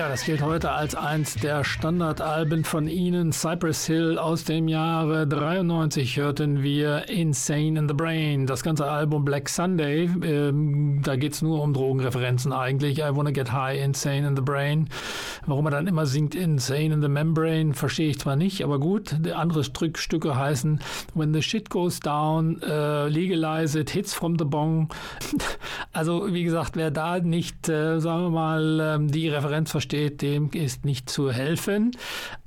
Tja, 0.07 0.13
das 0.13 0.25
gilt 0.25 0.41
heute 0.41 0.71
als 0.71 0.95
eins 0.95 1.35
der 1.35 1.65
Standardalben 1.65 2.63
von 2.63 2.87
Ihnen. 2.87 3.33
Cypress 3.33 3.87
Hill 3.87 4.19
aus 4.19 4.45
dem 4.45 4.69
Jahre 4.69 5.27
93 5.27 6.19
hörten 6.19 6.63
wir 6.63 7.09
Insane 7.09 7.77
in 7.77 7.89
the 7.89 7.95
Brain. 7.95 8.47
Das 8.47 8.63
ganze 8.63 8.89
Album 8.89 9.25
Black 9.25 9.49
Sunday, 9.49 10.09
ähm, 10.23 11.01
da 11.03 11.17
geht's 11.17 11.43
nur 11.43 11.61
um 11.61 11.73
Drogenreferenzen 11.73 12.53
eigentlich. 12.53 12.99
I 13.01 13.17
Wanna 13.17 13.33
Get 13.33 13.51
High, 13.51 13.83
Insane 13.83 14.29
in 14.29 14.37
the 14.37 14.43
Brain. 14.43 14.89
Warum 15.47 15.67
er 15.67 15.73
dann 15.73 15.87
immer 15.87 16.07
singt 16.07 16.35
Insane 16.35 16.95
in 16.95 17.03
the 17.03 17.09
Membrane, 17.09 17.75
verstehe 17.75 18.11
ich 18.11 18.19
zwar 18.19 18.37
nicht, 18.37 18.63
aber 18.63 18.79
gut. 18.79 19.15
Andere 19.35 19.65
Stück, 19.65 19.99
Stücke 19.99 20.37
heißen 20.37 20.81
When 21.15 21.33
the 21.33 21.43
Shit 21.43 21.71
Goes 21.71 22.01
Down, 22.01 22.61
äh, 22.63 23.09
Legalize 23.09 23.81
It, 23.81 23.91
Hits 23.91 24.15
from 24.15 24.39
the 24.39 24.45
Bong. 24.45 24.89
Also 25.93 26.33
wie 26.33 26.45
gesagt, 26.45 26.77
wer 26.77 26.91
da 26.91 27.19
nicht, 27.21 27.71
äh, 27.71 28.01
sagen 28.01 28.25
wir 28.25 28.31
mal, 28.31 28.81
ähm, 28.81 29.11
die 29.11 29.29
Referenz 29.29 29.71
versteht, 29.71 29.87
steht, 29.87 30.21
dem 30.21 30.51
ist 30.51 30.85
nicht 30.85 31.09
zu 31.09 31.31
helfen. 31.31 31.93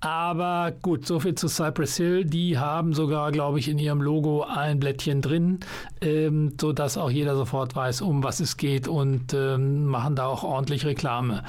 Aber 0.02 0.72
gut, 0.82 1.08
soviel 1.08 1.36
zu 1.36 1.48
Cypress 1.48 1.98
Hill. 1.98 2.26
Die 2.26 2.58
haben 2.58 2.94
sogar, 2.94 3.32
glaube 3.32 3.60
ich, 3.60 3.68
in 3.70 3.80
ihrem 3.80 4.02
Logo 4.02 4.44
ein 4.44 4.80
Blättchen 4.80 5.22
drin, 5.22 5.60
ähm, 6.02 6.54
sodass 6.60 6.98
auch 6.98 7.10
jeder 7.10 7.36
sofort 7.36 7.76
weiß, 7.76 8.02
um 8.02 8.24
was 8.24 8.40
es 8.40 8.58
geht 8.58 8.88
und 8.88 9.34
ähm, 9.34 9.86
machen 9.86 10.16
da 10.16 10.26
auch 10.26 10.44
ordentlich 10.44 10.86
Reklame. 10.86 11.44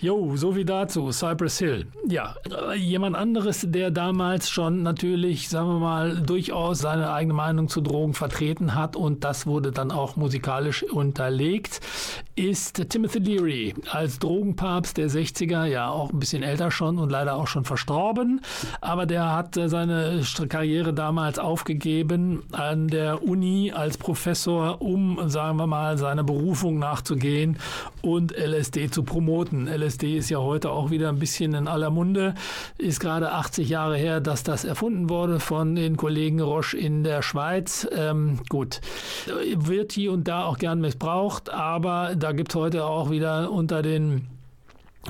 Jo, 0.00 0.36
so 0.36 0.56
wie 0.56 0.64
dazu. 0.64 0.93
Cypress 1.10 1.58
Hill. 1.58 1.86
Ja, 2.08 2.34
äh, 2.70 2.76
jemand 2.76 3.16
anderes, 3.16 3.66
der 3.68 3.90
damals 3.90 4.50
schon 4.50 4.82
natürlich, 4.82 5.48
sagen 5.48 5.68
wir 5.68 5.78
mal, 5.78 6.16
durchaus 6.16 6.78
seine 6.78 7.12
eigene 7.12 7.34
Meinung 7.34 7.68
zu 7.68 7.80
Drogen 7.80 8.14
vertreten 8.14 8.74
hat 8.74 8.96
und 8.96 9.24
das 9.24 9.46
wurde 9.46 9.72
dann 9.72 9.90
auch 9.90 10.16
musikalisch 10.16 10.82
unterlegt, 10.82 11.80
ist 12.36 12.90
Timothy 12.90 13.18
Leary 13.18 13.74
als 13.90 14.18
Drogenpapst 14.18 14.96
der 14.96 15.08
60er, 15.08 15.64
ja 15.64 15.88
auch 15.88 16.12
ein 16.12 16.18
bisschen 16.18 16.42
älter 16.42 16.70
schon 16.70 16.98
und 16.98 17.10
leider 17.10 17.36
auch 17.36 17.46
schon 17.46 17.64
verstorben, 17.64 18.40
aber 18.80 19.06
der 19.06 19.32
hat 19.32 19.56
äh, 19.56 19.68
seine 19.68 20.22
Karriere 20.48 20.92
damals 20.92 21.38
aufgegeben 21.38 22.42
an 22.52 22.88
der 22.88 23.22
Uni 23.22 23.72
als 23.72 23.98
Professor, 23.98 24.80
um, 24.80 25.28
sagen 25.28 25.56
wir 25.58 25.66
mal, 25.66 25.98
seiner 25.98 26.24
Berufung 26.24 26.78
nachzugehen 26.78 27.58
und 28.02 28.32
LSD 28.36 28.90
zu 28.90 29.02
promoten. 29.02 29.66
LSD 29.66 30.16
ist 30.16 30.30
ja 30.30 30.38
heute 30.38 30.70
auch 30.70 30.83
wieder 30.90 31.08
ein 31.08 31.18
bisschen 31.18 31.54
in 31.54 31.68
aller 31.68 31.90
Munde, 31.90 32.34
ist 32.78 33.00
gerade 33.00 33.32
80 33.32 33.68
Jahre 33.68 33.96
her, 33.96 34.20
dass 34.20 34.42
das 34.42 34.64
erfunden 34.64 35.08
wurde 35.08 35.40
von 35.40 35.74
den 35.74 35.96
Kollegen 35.96 36.40
Roche 36.40 36.76
in 36.76 37.04
der 37.04 37.22
Schweiz. 37.22 37.86
Ähm, 37.92 38.40
gut, 38.48 38.80
wird 39.56 39.92
hier 39.92 40.12
und 40.12 40.28
da 40.28 40.44
auch 40.44 40.58
gern 40.58 40.80
missbraucht, 40.80 41.50
aber 41.50 42.14
da 42.16 42.32
gibt 42.32 42.52
es 42.52 42.56
heute 42.56 42.84
auch 42.84 43.10
wieder 43.10 43.50
unter 43.50 43.82
den 43.82 44.33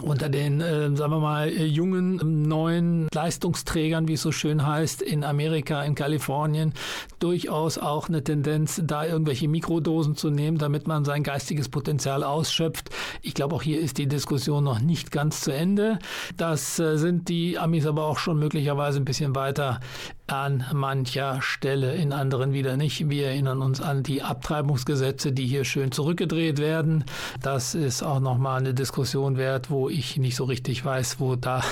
unter 0.02 0.28
den, 0.28 0.60
äh, 0.60 0.94
sagen 0.96 1.12
wir 1.12 1.20
mal, 1.20 1.48
äh, 1.48 1.64
jungen, 1.64 2.20
ähm, 2.20 2.42
neuen 2.42 3.08
Leistungsträgern, 3.12 4.08
wie 4.08 4.14
es 4.14 4.22
so 4.22 4.32
schön 4.32 4.66
heißt, 4.66 5.02
in 5.02 5.24
Amerika, 5.24 5.82
in 5.82 5.94
Kalifornien, 5.94 6.72
durchaus 7.18 7.78
auch 7.78 8.08
eine 8.08 8.22
Tendenz, 8.22 8.80
da 8.84 9.06
irgendwelche 9.06 9.48
Mikrodosen 9.48 10.16
zu 10.16 10.30
nehmen, 10.30 10.58
damit 10.58 10.86
man 10.86 11.04
sein 11.04 11.22
geistiges 11.22 11.68
Potenzial 11.68 12.24
ausschöpft. 12.24 12.90
Ich 13.22 13.34
glaube, 13.34 13.54
auch 13.56 13.62
hier 13.62 13.80
ist 13.80 13.98
die 13.98 14.06
Diskussion 14.06 14.64
noch 14.64 14.80
nicht 14.80 15.10
ganz 15.10 15.40
zu 15.40 15.52
Ende. 15.52 15.98
Das 16.36 16.78
äh, 16.78 16.96
sind 16.98 17.28
die 17.28 17.58
Amis 17.58 17.86
aber 17.86 18.04
auch 18.04 18.18
schon 18.18 18.38
möglicherweise 18.38 19.00
ein 19.00 19.04
bisschen 19.04 19.34
weiter 19.34 19.80
an 20.26 20.64
mancher 20.72 21.42
Stelle, 21.42 21.94
in 21.94 22.12
anderen 22.12 22.52
wieder 22.52 22.76
nicht. 22.76 23.10
Wir 23.10 23.28
erinnern 23.28 23.60
uns 23.60 23.80
an 23.80 24.02
die 24.02 24.22
Abtreibungsgesetze, 24.22 25.32
die 25.32 25.46
hier 25.46 25.64
schön 25.64 25.92
zurückgedreht 25.92 26.58
werden. 26.58 27.04
Das 27.42 27.74
ist 27.74 28.02
auch 28.02 28.20
nochmal 28.20 28.60
eine 28.60 28.72
Diskussion 28.72 29.36
wert, 29.36 29.70
wo 29.70 29.88
ich 29.88 30.16
nicht 30.16 30.36
so 30.36 30.44
richtig 30.44 30.84
weiß, 30.84 31.20
wo 31.20 31.36
da 31.36 31.62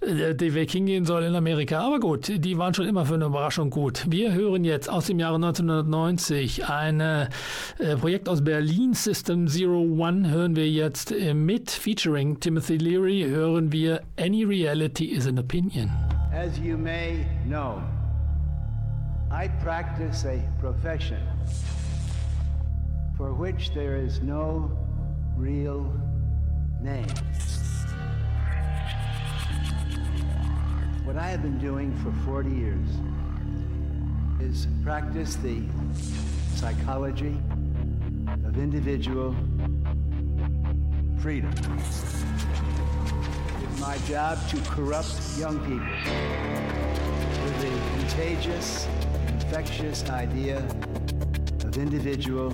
äh, 0.00 0.34
der 0.34 0.54
Weg 0.54 0.70
hingehen 0.70 1.04
soll 1.04 1.24
in 1.24 1.34
Amerika. 1.34 1.80
Aber 1.80 1.98
gut, 1.98 2.30
die 2.32 2.58
waren 2.58 2.74
schon 2.74 2.86
immer 2.86 3.06
für 3.06 3.14
eine 3.14 3.26
Überraschung 3.26 3.70
gut. 3.70 4.04
Wir 4.08 4.32
hören 4.32 4.64
jetzt 4.64 4.88
aus 4.88 5.06
dem 5.06 5.18
Jahre 5.18 5.36
1990 5.36 6.66
ein 6.66 7.00
äh, 7.00 7.28
Projekt 8.00 8.28
aus 8.28 8.44
Berlin, 8.44 8.94
System 8.94 9.48
Zero 9.48 9.80
One, 9.80 10.30
hören 10.30 10.54
wir 10.54 10.70
jetzt 10.70 11.12
mit, 11.34 11.70
featuring 11.72 12.38
Timothy 12.38 12.76
Leary, 12.76 13.26
hören 13.28 13.72
wir 13.72 14.02
Any 14.16 14.44
Reality 14.44 15.06
is 15.06 15.26
an 15.26 15.38
Opinion. 15.38 15.90
As 16.34 16.58
you 16.58 16.76
may 16.76 17.24
know, 17.46 17.80
I 19.30 19.46
practice 19.46 20.24
a 20.24 20.42
profession 20.58 21.22
for 23.16 23.32
which 23.32 23.72
there 23.72 23.96
is 23.96 24.20
no 24.20 24.76
real 25.36 25.94
name. 26.80 27.06
What 31.04 31.16
I 31.16 31.28
have 31.28 31.40
been 31.40 31.60
doing 31.60 31.96
for 31.98 32.10
40 32.26 32.50
years 32.50 32.88
is 34.40 34.66
practice 34.82 35.36
the 35.36 35.62
psychology 36.56 37.40
of 38.44 38.58
individual 38.58 39.36
freedom. 41.20 41.54
My 43.86 43.98
job 44.08 44.38
to 44.48 44.56
corrupt 44.62 45.14
young 45.36 45.58
people 45.60 45.84
with 47.44 47.60
the 47.60 47.68
contagious, 47.98 48.88
infectious 49.28 50.08
idea 50.08 50.60
of 51.64 51.76
individual 51.76 52.50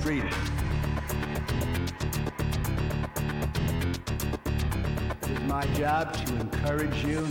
freedom. 0.00 0.28
It 5.22 5.30
is 5.30 5.40
my 5.42 5.64
job 5.74 6.12
to 6.26 6.40
encourage 6.40 7.04
you 7.04 7.24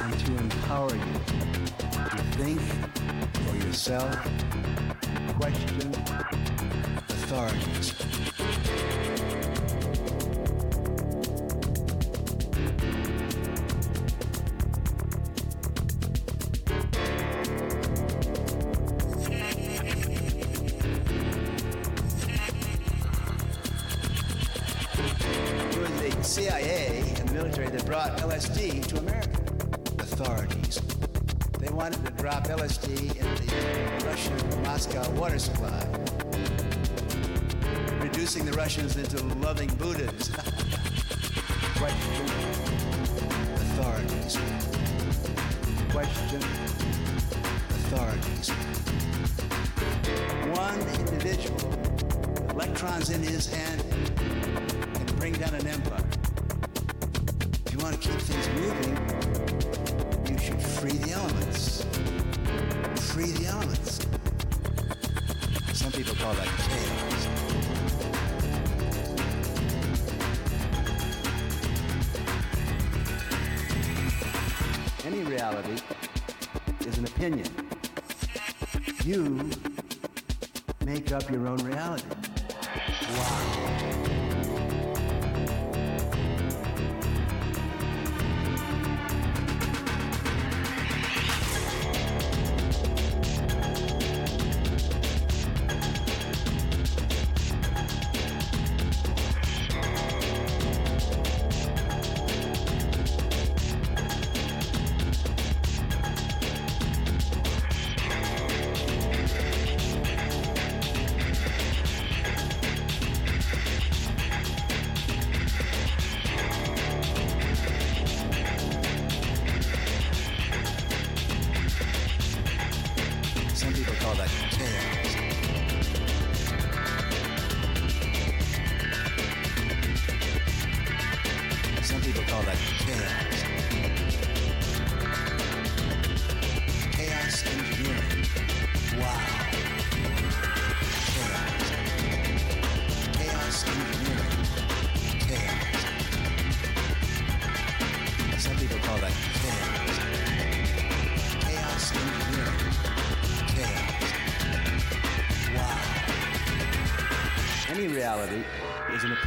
and 0.00 0.18
to 0.26 0.36
empower 0.38 0.92
you 0.92 1.14
to 2.10 2.22
think 2.38 2.60
for 3.34 3.56
yourself, 3.64 4.12
question 5.38 5.94
authorities. 7.08 9.01
Into 39.02 39.22
loving 39.40 39.68
Buddhas. 39.78 40.01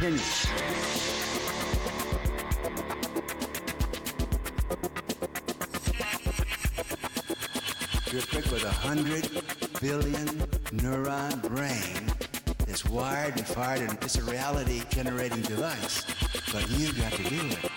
Is 0.06 0.46
an 0.46 0.56
opinion. 0.56 0.96
You're 8.12 8.22
equipped 8.22 8.52
with 8.52 8.64
a 8.64 8.70
hundred 8.70 9.28
billion 9.80 10.28
neuron 10.78 11.42
brain 11.48 12.12
that's 12.66 12.84
wired 12.84 13.36
and 13.36 13.46
fired, 13.46 13.80
and 13.80 13.98
it's 14.02 14.16
a 14.16 14.22
reality 14.22 14.82
generating 14.90 15.42
device. 15.42 16.04
But 16.52 16.70
you 16.70 16.92
got 16.92 17.12
to 17.12 17.22
do 17.24 17.40
it. 17.48 17.70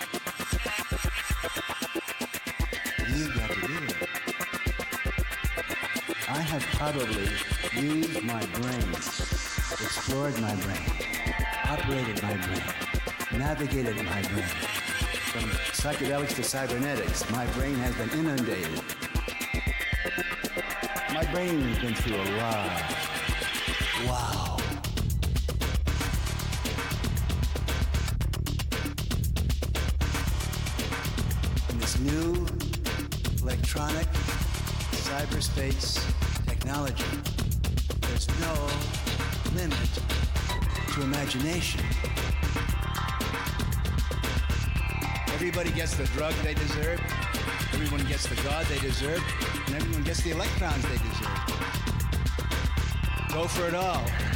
You 3.16 3.34
got 3.34 3.50
to 3.50 3.60
do 3.66 3.78
it. 3.88 3.96
I 6.28 6.40
have 6.40 6.62
probably 6.78 7.28
used 7.74 8.22
my 8.22 8.44
brain, 8.46 8.92
explored 8.92 10.40
my 10.40 10.54
brain, 10.54 11.19
operated 11.70 12.20
my 12.20 12.34
brain, 12.34 13.38
navigated 13.38 13.94
my 14.04 14.22
brain. 14.22 14.50
From 15.30 15.48
psychedelics 15.70 16.34
to 16.34 16.42
cybernetics, 16.42 17.30
my 17.30 17.46
brain 17.52 17.76
has 17.76 17.94
been 17.94 18.10
inundated. 18.18 18.82
My 21.14 21.24
brain 21.32 21.60
has 21.60 21.78
been 21.78 21.94
through 21.94 22.16
a 22.16 22.26
lot. 22.38 22.82
Wow. 24.06 24.56
In 31.68 31.78
this 31.78 32.00
new 32.00 32.46
electronic 33.42 34.08
cyberspace 35.06 36.02
technology, 36.46 37.04
there's 38.00 38.26
no 38.40 38.68
limit 39.54 40.19
to 40.94 41.02
imagination. 41.02 41.80
Everybody 45.32 45.70
gets 45.70 45.96
the 45.96 46.04
drug 46.16 46.34
they 46.42 46.54
deserve, 46.54 47.00
everyone 47.72 48.04
gets 48.06 48.26
the 48.26 48.34
God 48.42 48.66
they 48.66 48.78
deserve, 48.78 49.22
and 49.66 49.76
everyone 49.76 50.02
gets 50.02 50.22
the 50.22 50.30
electrons 50.30 50.82
they 50.82 50.98
deserve. 50.98 51.50
Go 53.32 53.46
for 53.46 53.68
it 53.68 53.74
all. 53.74 54.29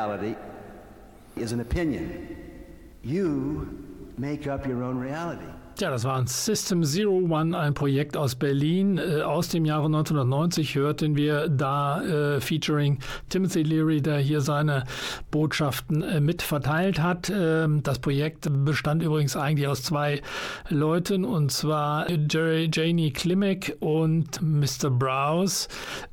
Reality 0.00 0.34
is 1.36 1.52
an 1.52 1.60
opinion. 1.60 2.36
You 3.02 3.68
make 4.18 4.46
up 4.46 4.66
your 4.66 4.82
own 4.82 4.98
reality. 4.98 5.44
Ja, 5.78 5.90
das 5.90 6.04
war 6.04 6.16
ein 6.16 6.26
System 6.26 6.84
Zero 6.84 7.12
One, 7.12 7.56
ein 7.56 7.72
Projekt 7.72 8.14
aus 8.14 8.34
Berlin. 8.34 8.98
Äh, 8.98 9.22
aus 9.22 9.48
dem 9.48 9.64
Jahre 9.64 9.86
1990 9.86 10.74
hörten 10.74 11.16
wir 11.16 11.48
da 11.48 12.02
äh, 12.02 12.40
featuring 12.40 12.98
Timothy 13.30 13.62
Leary, 13.62 14.02
der 14.02 14.18
hier 14.18 14.42
seine 14.42 14.84
Botschaften 15.30 16.02
äh, 16.02 16.20
mit 16.20 16.42
hat. 16.50 17.32
Ähm, 17.34 17.82
das 17.82 17.98
Projekt 17.98 18.48
bestand 18.64 19.02
übrigens 19.02 19.36
eigentlich 19.36 19.68
aus 19.68 19.82
zwei 19.82 20.22
Leuten, 20.68 21.24
und 21.24 21.52
zwar 21.52 22.08
Jerry, 22.10 22.70
Janie 22.72 23.12
Klimek 23.12 23.76
und 23.80 24.40
Mr. 24.42 24.90
Browse. 24.90 25.68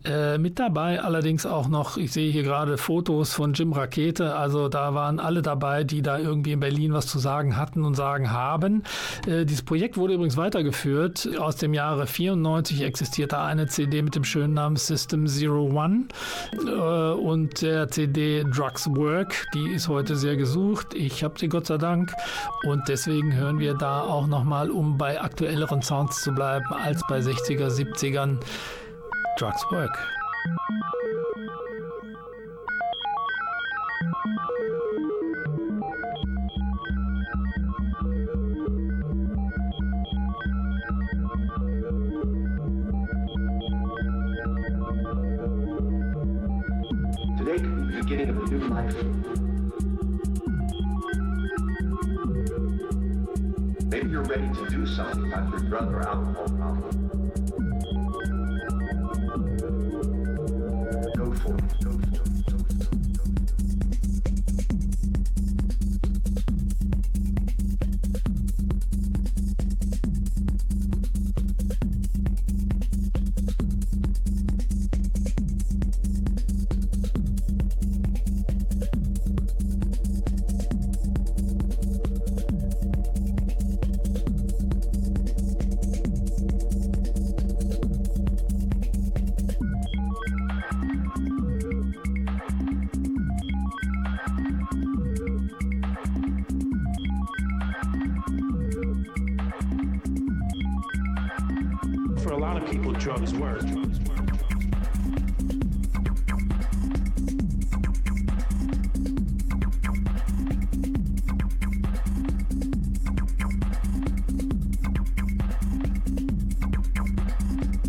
Äh, 0.06 0.38
mit 0.38 0.60
dabei 0.60 1.02
allerdings 1.02 1.46
auch 1.46 1.68
noch, 1.68 1.98
ich 1.98 2.12
sehe 2.12 2.32
hier 2.32 2.44
gerade 2.44 2.78
Fotos 2.78 3.34
von 3.34 3.54
Jim 3.54 3.74
Rakete, 3.74 4.36
also 4.36 4.70
da 4.70 4.94
waren 4.94 5.20
alle 5.20 5.42
dabei, 5.42 5.84
die 5.84 6.02
da 6.02 6.18
irgendwie 6.18 6.52
in 6.54 6.60
Berlin 6.60 6.94
was 6.94 7.08
zu 7.08 7.20
sagen 7.20 7.58
hatten 7.58 7.84
und 7.84 7.96
sagen 7.96 8.32
haben. 8.32 8.84
Äh, 9.26 9.46
dieses 9.46 9.64
Projekt 9.64 9.98
wurde 9.98 10.14
übrigens 10.14 10.38
weitergeführt. 10.38 11.30
Aus 11.40 11.56
dem 11.56 11.74
Jahre 11.74 12.08
94 12.08 12.82
existierte 12.82 13.40
eine 13.40 13.68
CD 13.68 14.02
mit 14.02 14.16
dem 14.16 14.24
schönen 14.24 14.54
Namen 14.54 14.76
System 14.76 15.28
Zero 15.28 15.64
One 15.64 16.06
äh, 16.54 17.12
und 17.20 17.62
der 17.62 17.88
CD 17.90 18.44
Drugs 18.44 18.88
Work. 19.08 19.46
Die 19.54 19.70
ist 19.70 19.88
heute 19.88 20.18
sehr 20.18 20.36
gesucht. 20.36 20.94
Ich 20.94 21.24
habe 21.24 21.40
sie 21.40 21.48
Gott 21.48 21.66
sei 21.68 21.78
Dank 21.78 22.12
und 22.68 22.84
deswegen 22.90 23.34
hören 23.34 23.60
wir 23.60 23.74
da 23.74 24.02
auch 24.02 24.28
nochmal, 24.28 24.70
um 24.70 24.98
bei 24.98 25.22
aktuelleren 25.22 25.82
Sounds 25.82 26.22
zu 26.22 26.34
bleiben 26.34 26.66
als 26.74 27.02
bei 27.08 27.20
60er, 27.20 27.70
70ern. 27.70 28.38
Drugs 29.40 29.64
Work. 29.72 29.98
Maybe 53.88 54.10
you're 54.10 54.24
ready 54.24 54.48
to 54.48 54.68
do 54.70 54.86
something 54.86 55.26
about 55.28 55.50
your 55.50 55.60
drug 55.68 55.92
or 55.92 56.08
alcohol 56.08 56.46
problem. 56.46 56.67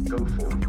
Go 0.09 0.17
for 0.25 0.49
it. 0.49 0.68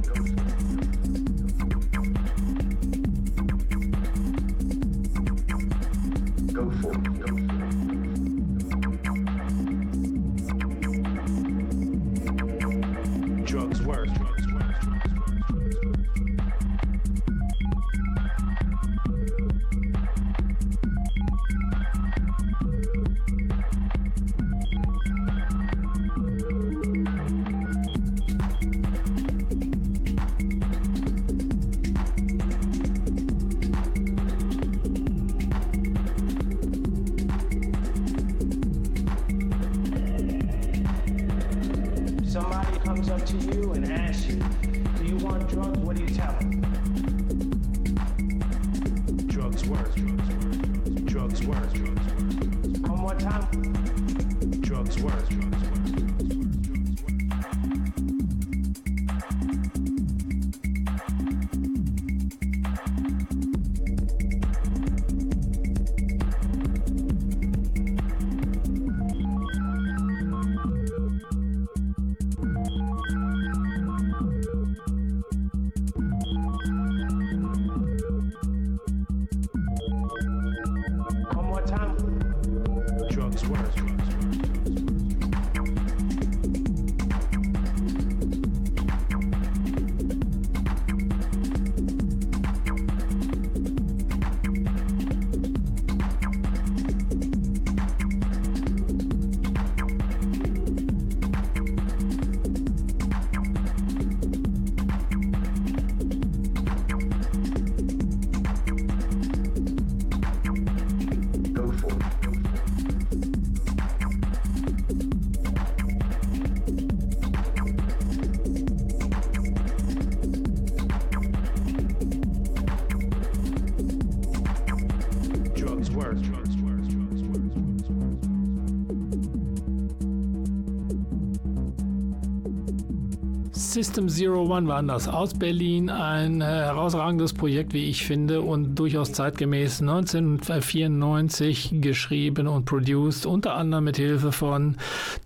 System 133.79 134.09
Zero 134.09 134.41
One 134.43 134.67
waren 134.67 134.89
das 134.89 135.07
aus 135.07 135.33
Berlin. 135.33 135.89
Ein 135.89 136.41
äh, 136.41 136.43
herausragendes 136.43 137.31
Projekt, 137.31 137.71
wie 137.71 137.85
ich 137.85 138.05
finde, 138.05 138.41
und 138.41 138.75
durchaus 138.75 139.13
zeitgemäß 139.13 139.79
1994 139.79 141.75
geschrieben 141.75 142.49
und 142.49 142.65
produced, 142.65 143.25
unter 143.25 143.55
anderem 143.55 143.85
mit 143.85 143.95
Hilfe 143.95 144.33
von 144.33 144.75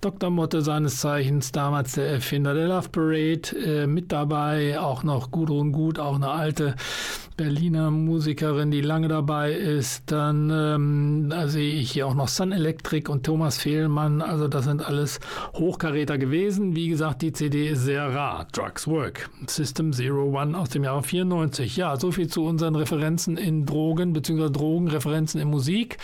Dr. 0.01 0.30
Motte, 0.30 0.62
seines 0.62 0.99
Zeichens 0.99 1.51
damals 1.51 1.93
der 1.93 2.06
Erfinder 2.10 2.54
der 2.54 2.68
Love 2.68 2.89
Parade. 2.89 3.41
Äh, 3.66 3.88
mit 3.88 4.12
dabei 4.12 4.80
auch 4.80 5.01
noch 5.01 5.32
Gudrun 5.32 5.72
Gut, 5.72 5.97
auch 5.97 6.18
eine 6.18 6.30
alte 6.30 6.76
Berliner 7.36 7.90
Musikerin, 7.90 8.70
die 8.70 8.82
lange 8.82 9.08
dabei 9.08 9.54
ist. 9.54 10.12
Dann 10.12 10.52
ähm, 10.54 11.28
da 11.30 11.48
sehe 11.48 11.74
ich 11.74 11.92
hier 11.92 12.08
auch 12.08 12.14
noch 12.14 12.28
Sun 12.28 12.52
Electric 12.52 13.10
und 13.10 13.26
Thomas 13.26 13.58
Fehlmann. 13.58 14.22
Also 14.22 14.48
das 14.48 14.66
sind 14.66 14.86
alles 14.86 15.20
Hochkaräter 15.54 16.18
gewesen. 16.18 16.76
Wie 16.76 16.90
gesagt, 16.90 17.22
die 17.24 17.34
CD 17.34 17.70
ist 17.70 17.84
sehr 17.84 18.14
rar. 18.14 18.48
Drugs 18.52 18.88
Work. 18.88 19.30
System 19.48 19.94
Zero 19.94 20.26
One 20.40 20.58
aus 20.58 20.70
dem 20.70 20.84
Jahre 20.84 21.02
94. 21.02 21.76
Ja, 21.76 21.98
so 21.98 22.12
viel 22.12 22.28
zu 22.28 22.46
unseren 22.46 22.76
Referenzen 22.76 23.38
in 23.38 23.66
Drogen 23.66 24.14
bzw. 24.14 24.50
Drogenreferenzen 24.50 25.42
in 25.42 25.48
Musik. 25.48 25.98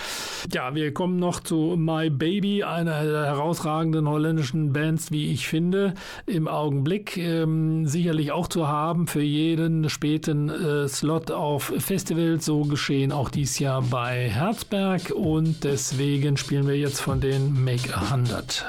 Ja, 0.51 0.73
wir 0.73 0.93
kommen 0.93 1.19
noch 1.19 1.41
zu 1.41 1.75
My 1.77 2.09
Baby, 2.09 2.63
einer 2.63 3.03
der 3.03 3.25
herausragenden 3.25 4.09
holländischen 4.09 4.73
Bands, 4.73 5.11
wie 5.11 5.31
ich 5.31 5.47
finde, 5.47 5.93
im 6.25 6.47
Augenblick. 6.47 7.17
Ähm, 7.17 7.85
sicherlich 7.85 8.31
auch 8.31 8.47
zu 8.47 8.67
haben 8.67 9.07
für 9.07 9.21
jeden 9.21 9.89
späten 9.89 10.49
äh, 10.49 10.87
Slot 10.87 11.18
auf 11.27 11.73
Festivals. 11.77 12.45
So 12.45 12.63
geschehen 12.63 13.11
auch 13.11 13.29
dies 13.29 13.59
Jahr 13.59 13.81
bei 13.81 14.29
Herzberg 14.29 15.11
und 15.11 15.63
deswegen 15.63 16.37
spielen 16.37 16.67
wir 16.67 16.77
jetzt 16.77 17.01
von 17.01 17.19
den 17.21 17.63
Make 17.63 17.95
a 17.95 18.11
Hundred. 18.11 18.65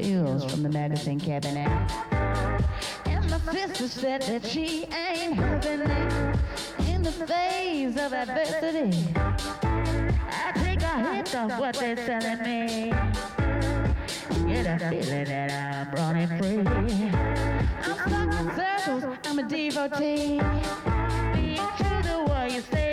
Pills 0.00 0.50
from 0.50 0.62
the 0.62 0.68
magazine 0.68 1.20
cabinet. 1.20 1.68
And 3.04 3.30
my 3.30 3.38
sister 3.52 3.88
said 3.88 4.22
that 4.22 4.46
she 4.46 4.84
ain't 4.84 5.34
having 5.34 5.80
it 5.82 6.88
in 6.88 7.02
the 7.02 7.12
face 7.12 7.96
of 7.98 8.12
adversity. 8.12 9.08
I 9.14 10.52
take 10.54 10.82
a 10.82 11.14
hit 11.14 11.34
of 11.34 11.58
what 11.58 11.76
they're 11.76 11.96
selling 11.96 12.42
me. 12.42 12.92
Get 14.46 14.66
a 14.66 14.88
feeling 14.88 15.24
that 15.24 15.52
I'm 15.52 15.92
running 15.94 16.28
free. 16.38 16.60
I'm 17.84 17.94
stuck 18.08 18.40
in 18.40 18.46
circles, 18.56 19.18
I'm 19.24 19.38
a 19.38 19.42
devotee. 19.42 20.40
Being 21.34 21.68
true 21.76 22.02
to 22.02 22.24
what 22.26 22.52
you 22.52 22.62
say. 22.62 22.89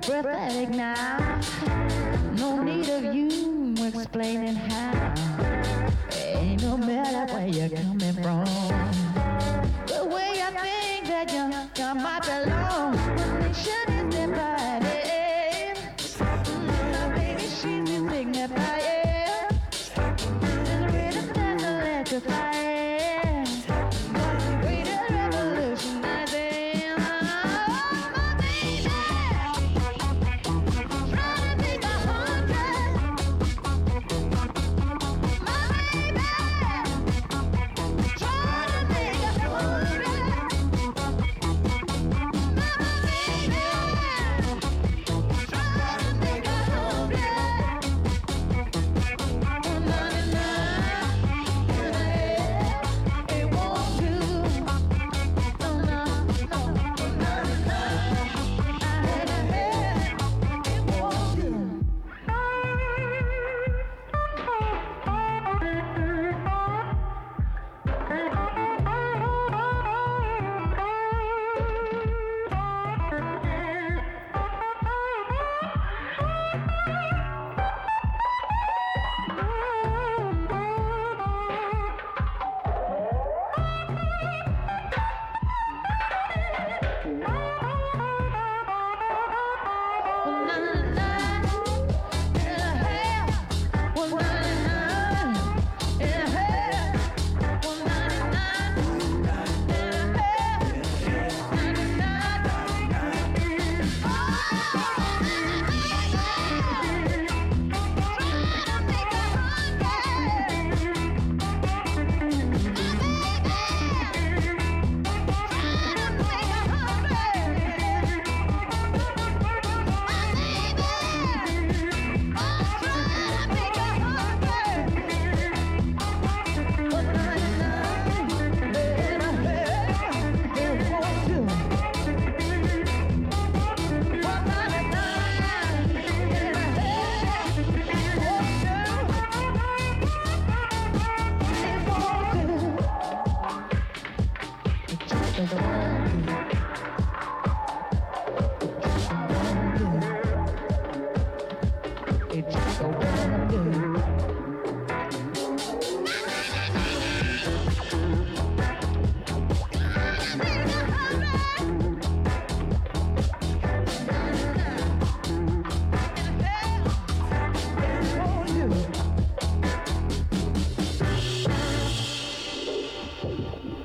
Need 0.00 0.06
to 0.06 0.12
get 0.12 0.24
prophetic 0.24 0.68
now. 0.70 1.29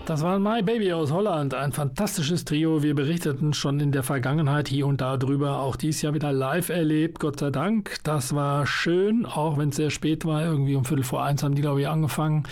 Das 0.06 0.22
war 0.22 0.38
My 0.38 0.62
Baby 0.62 0.94
aus 0.94 1.12
Holland, 1.12 1.56
ein 1.56 1.72
fantastisches 1.72 2.46
Trio. 2.46 2.84
Wir 2.84 2.94
berichteten 2.94 3.54
schon 3.54 3.80
in 3.80 3.92
der 3.92 4.04
Vergangenheit 4.04 4.68
hier 4.68 4.86
und 4.86 5.02
da 5.02 5.18
drüber, 5.18 5.62
auch 5.62 5.76
dies 5.76 6.04
Jahr 6.04 6.14
wieder 6.14 6.32
live 6.32 6.70
erlebt, 6.70 7.20
Gott 7.20 7.40
sei 7.40 7.50
Dank. 7.50 7.98
Das 8.04 8.36
war 8.36 8.68
schön, 8.68 9.26
auch 9.26 9.58
wenn 9.58 9.70
es 9.70 9.78
sehr 9.78 9.90
spät 9.90 10.24
war, 10.24 10.46
irgendwie 10.46 10.76
um 10.76 10.86
Viertel 10.86 11.04
vor 11.04 11.24
eins 11.24 11.42
haben 11.42 11.56
die, 11.56 11.64
glaube 11.64 11.82
ich, 11.82 11.88
angefangen. 11.88 12.44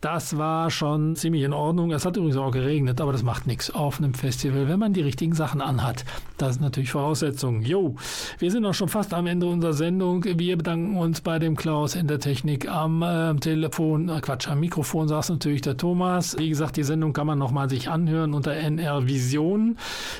Das 0.00 0.38
war 0.38 0.72
schon 0.72 1.14
ziemlich 1.14 1.44
in 1.44 1.52
Ordnung. 1.52 1.92
Es 1.92 2.04
hat 2.04 2.16
übrigens 2.16 2.36
auch 2.36 2.50
geregnet, 2.50 3.00
aber 3.00 3.12
das 3.12 3.22
macht 3.22 3.46
nichts 3.46 3.70
auf 3.70 3.98
einem 3.98 4.14
Festival, 4.14 4.68
wenn 4.68 4.80
man 4.80 4.92
die 4.92 5.02
richtigen 5.02 5.34
Sachen 5.34 5.60
anhat. 5.60 6.04
Das 6.36 6.56
ist 6.56 6.60
natürlich 6.60 6.90
Voraussetzung. 6.90 7.62
Jo, 7.62 7.94
wir 8.40 8.50
sind 8.50 8.66
auch 8.66 8.74
schon 8.74 8.88
fast 8.88 9.14
am 9.14 9.28
Ende 9.28 9.46
unserer 9.46 9.72
Sendung. 9.72 10.24
Wir 10.24 10.56
bedanken 10.56 10.96
uns 10.96 11.20
bei 11.20 11.38
dem 11.38 11.54
Klaus 11.54 11.94
in 11.94 12.08
der 12.08 12.18
Technik 12.18 12.68
am 12.68 13.02
äh, 13.02 13.36
Telefon, 13.36 14.08
äh, 14.08 14.20
Quatsch, 14.20 14.48
am 14.48 14.58
Mikrofon 14.58 15.06
saß 15.06 15.28
natürlich 15.28 15.60
der 15.62 15.76
Thomas. 15.76 16.36
Wie 16.36 16.48
gesagt, 16.48 16.76
die 16.76 16.87
Sendung 16.88 17.12
kann 17.12 17.28
man 17.28 17.38
nochmal 17.38 17.70
sich 17.70 17.88
anhören 17.88 18.34
unter 18.34 18.52
NR 18.52 19.06
Vision. 19.06 19.78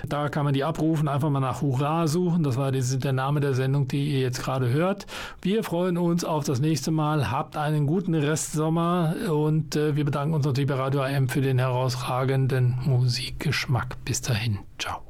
Da 0.09 0.29
kann 0.29 0.45
man 0.45 0.55
die 0.55 0.63
abrufen, 0.63 1.09
einfach 1.09 1.31
mal 1.31 1.41
nach 1.41 1.63
Hurra 1.63 2.07
suchen. 2.07 2.45
Das 2.45 2.57
war 2.57 2.71
das, 2.71 2.97
der 2.97 3.13
Name 3.13 3.41
der 3.41 3.55
Sendung, 3.55 3.89
die 3.89 4.13
ihr 4.13 4.21
jetzt 4.21 4.43
gerade 4.43 4.69
hört. 4.69 5.07
Wir 5.43 5.65
freuen 5.65 5.99
uns 5.99 6.25
auf 6.25 6.45
das 6.45 6.61
nächste 6.61 6.93
Mal. 6.93 7.33
Habt 7.33 7.57
einen 7.57 7.87
guten 7.87 8.15
Restsommer 8.15 9.17
und 9.29 9.75
äh, 9.75 9.97
wir 9.97 10.05
bedanken 10.05 10.35
uns 10.35 10.47
natürlich 10.47 10.69
bei 10.69 10.77
Radio 10.77 11.03
AM 11.03 11.29
für 11.29 11.41
den 11.41 11.59
herausragenden 11.59 12.79
Musikgeschmack. 12.85 13.97
Bis 14.05 14.23
dahin. 14.23 14.59
Ciao. 14.79 15.03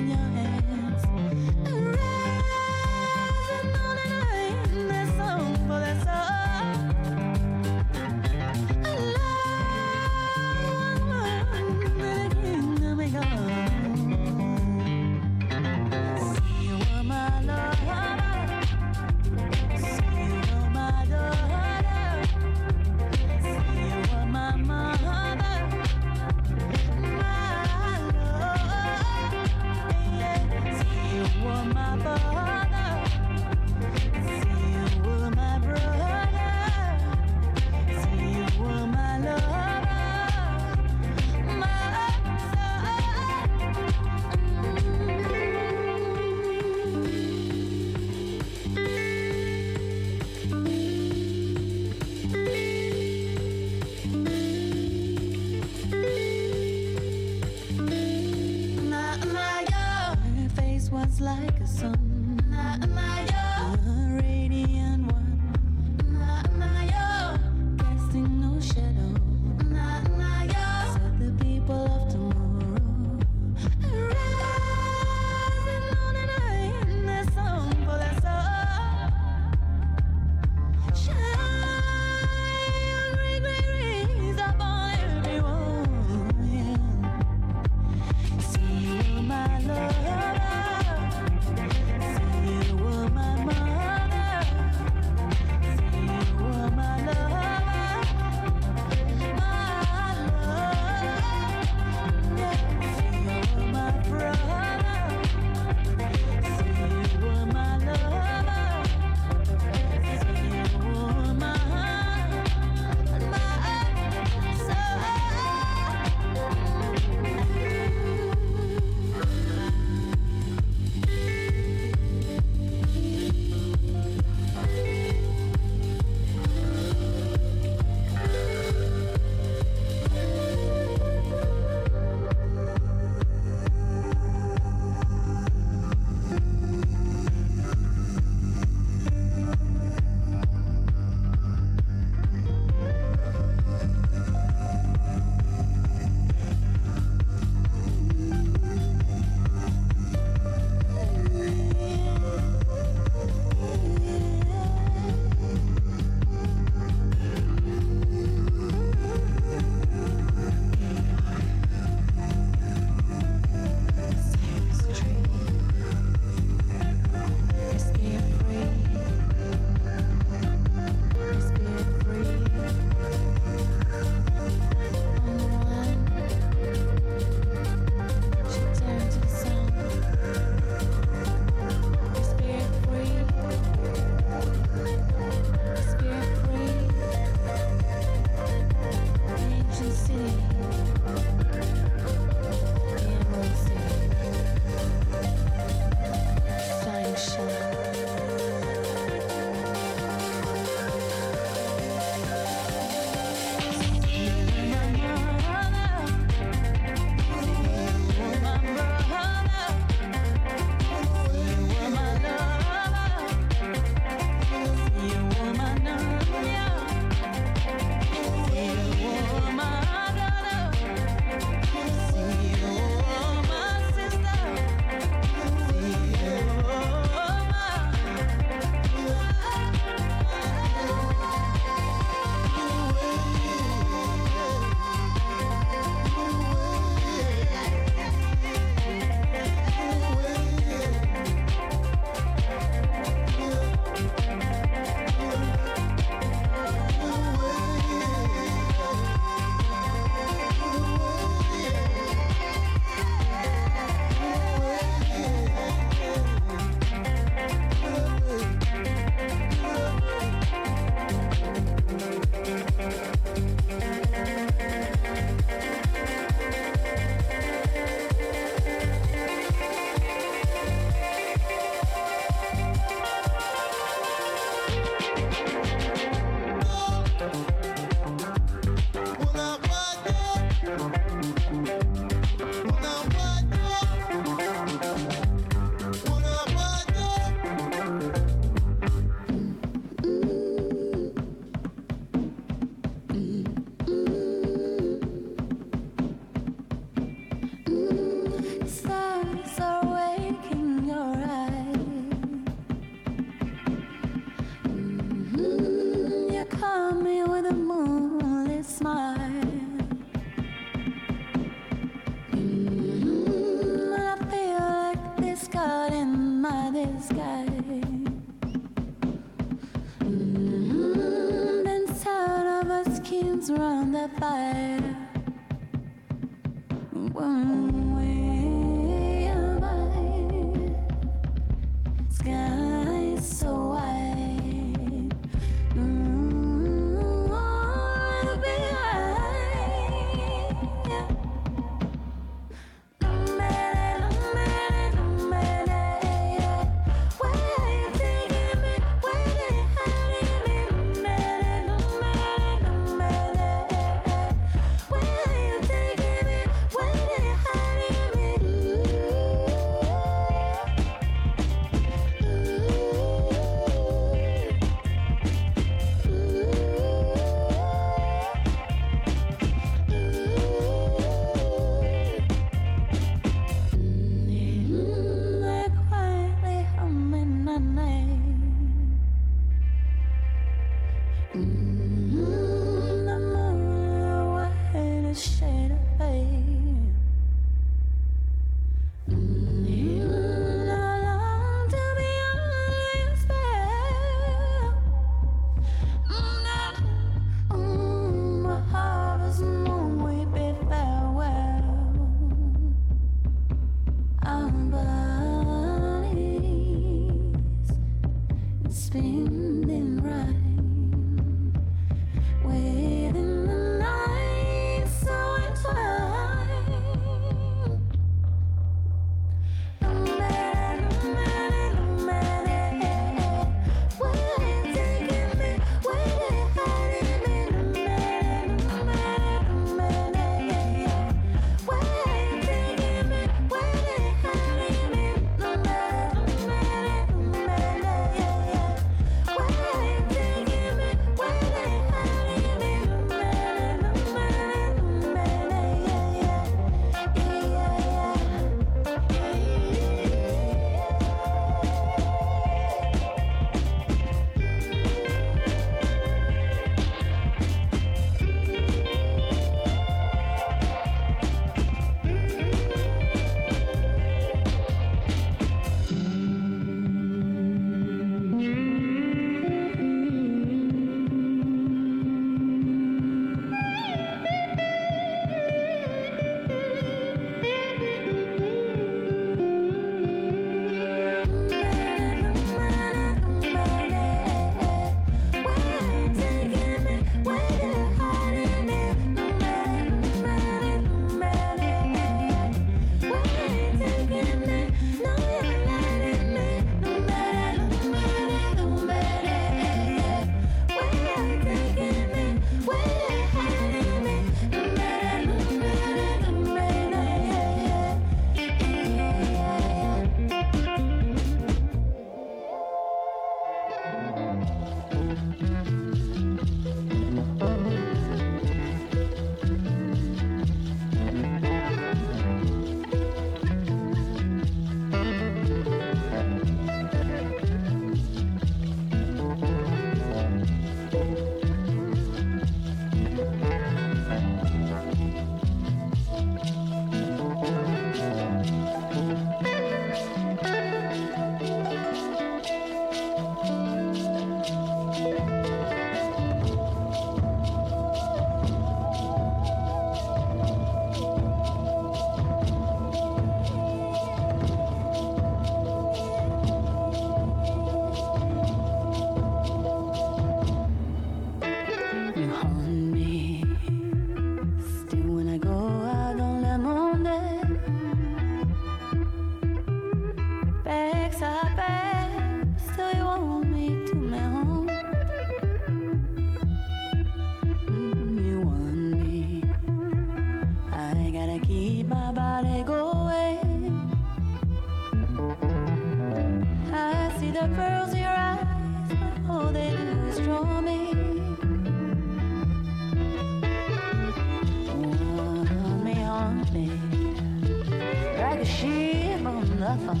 a 598.44 598.46
shit 598.46 599.26
on 599.26 599.58
nothing. 599.58 600.00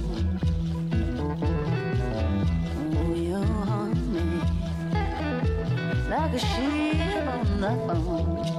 Ooh, 2.98 3.14
you 3.16 3.42
haunt 3.42 3.96
me 4.12 4.24
like 6.10 6.34
a 6.34 6.38
shit 6.38 7.26
on 7.26 7.60
the 7.60 7.94
nothing. 7.94 8.53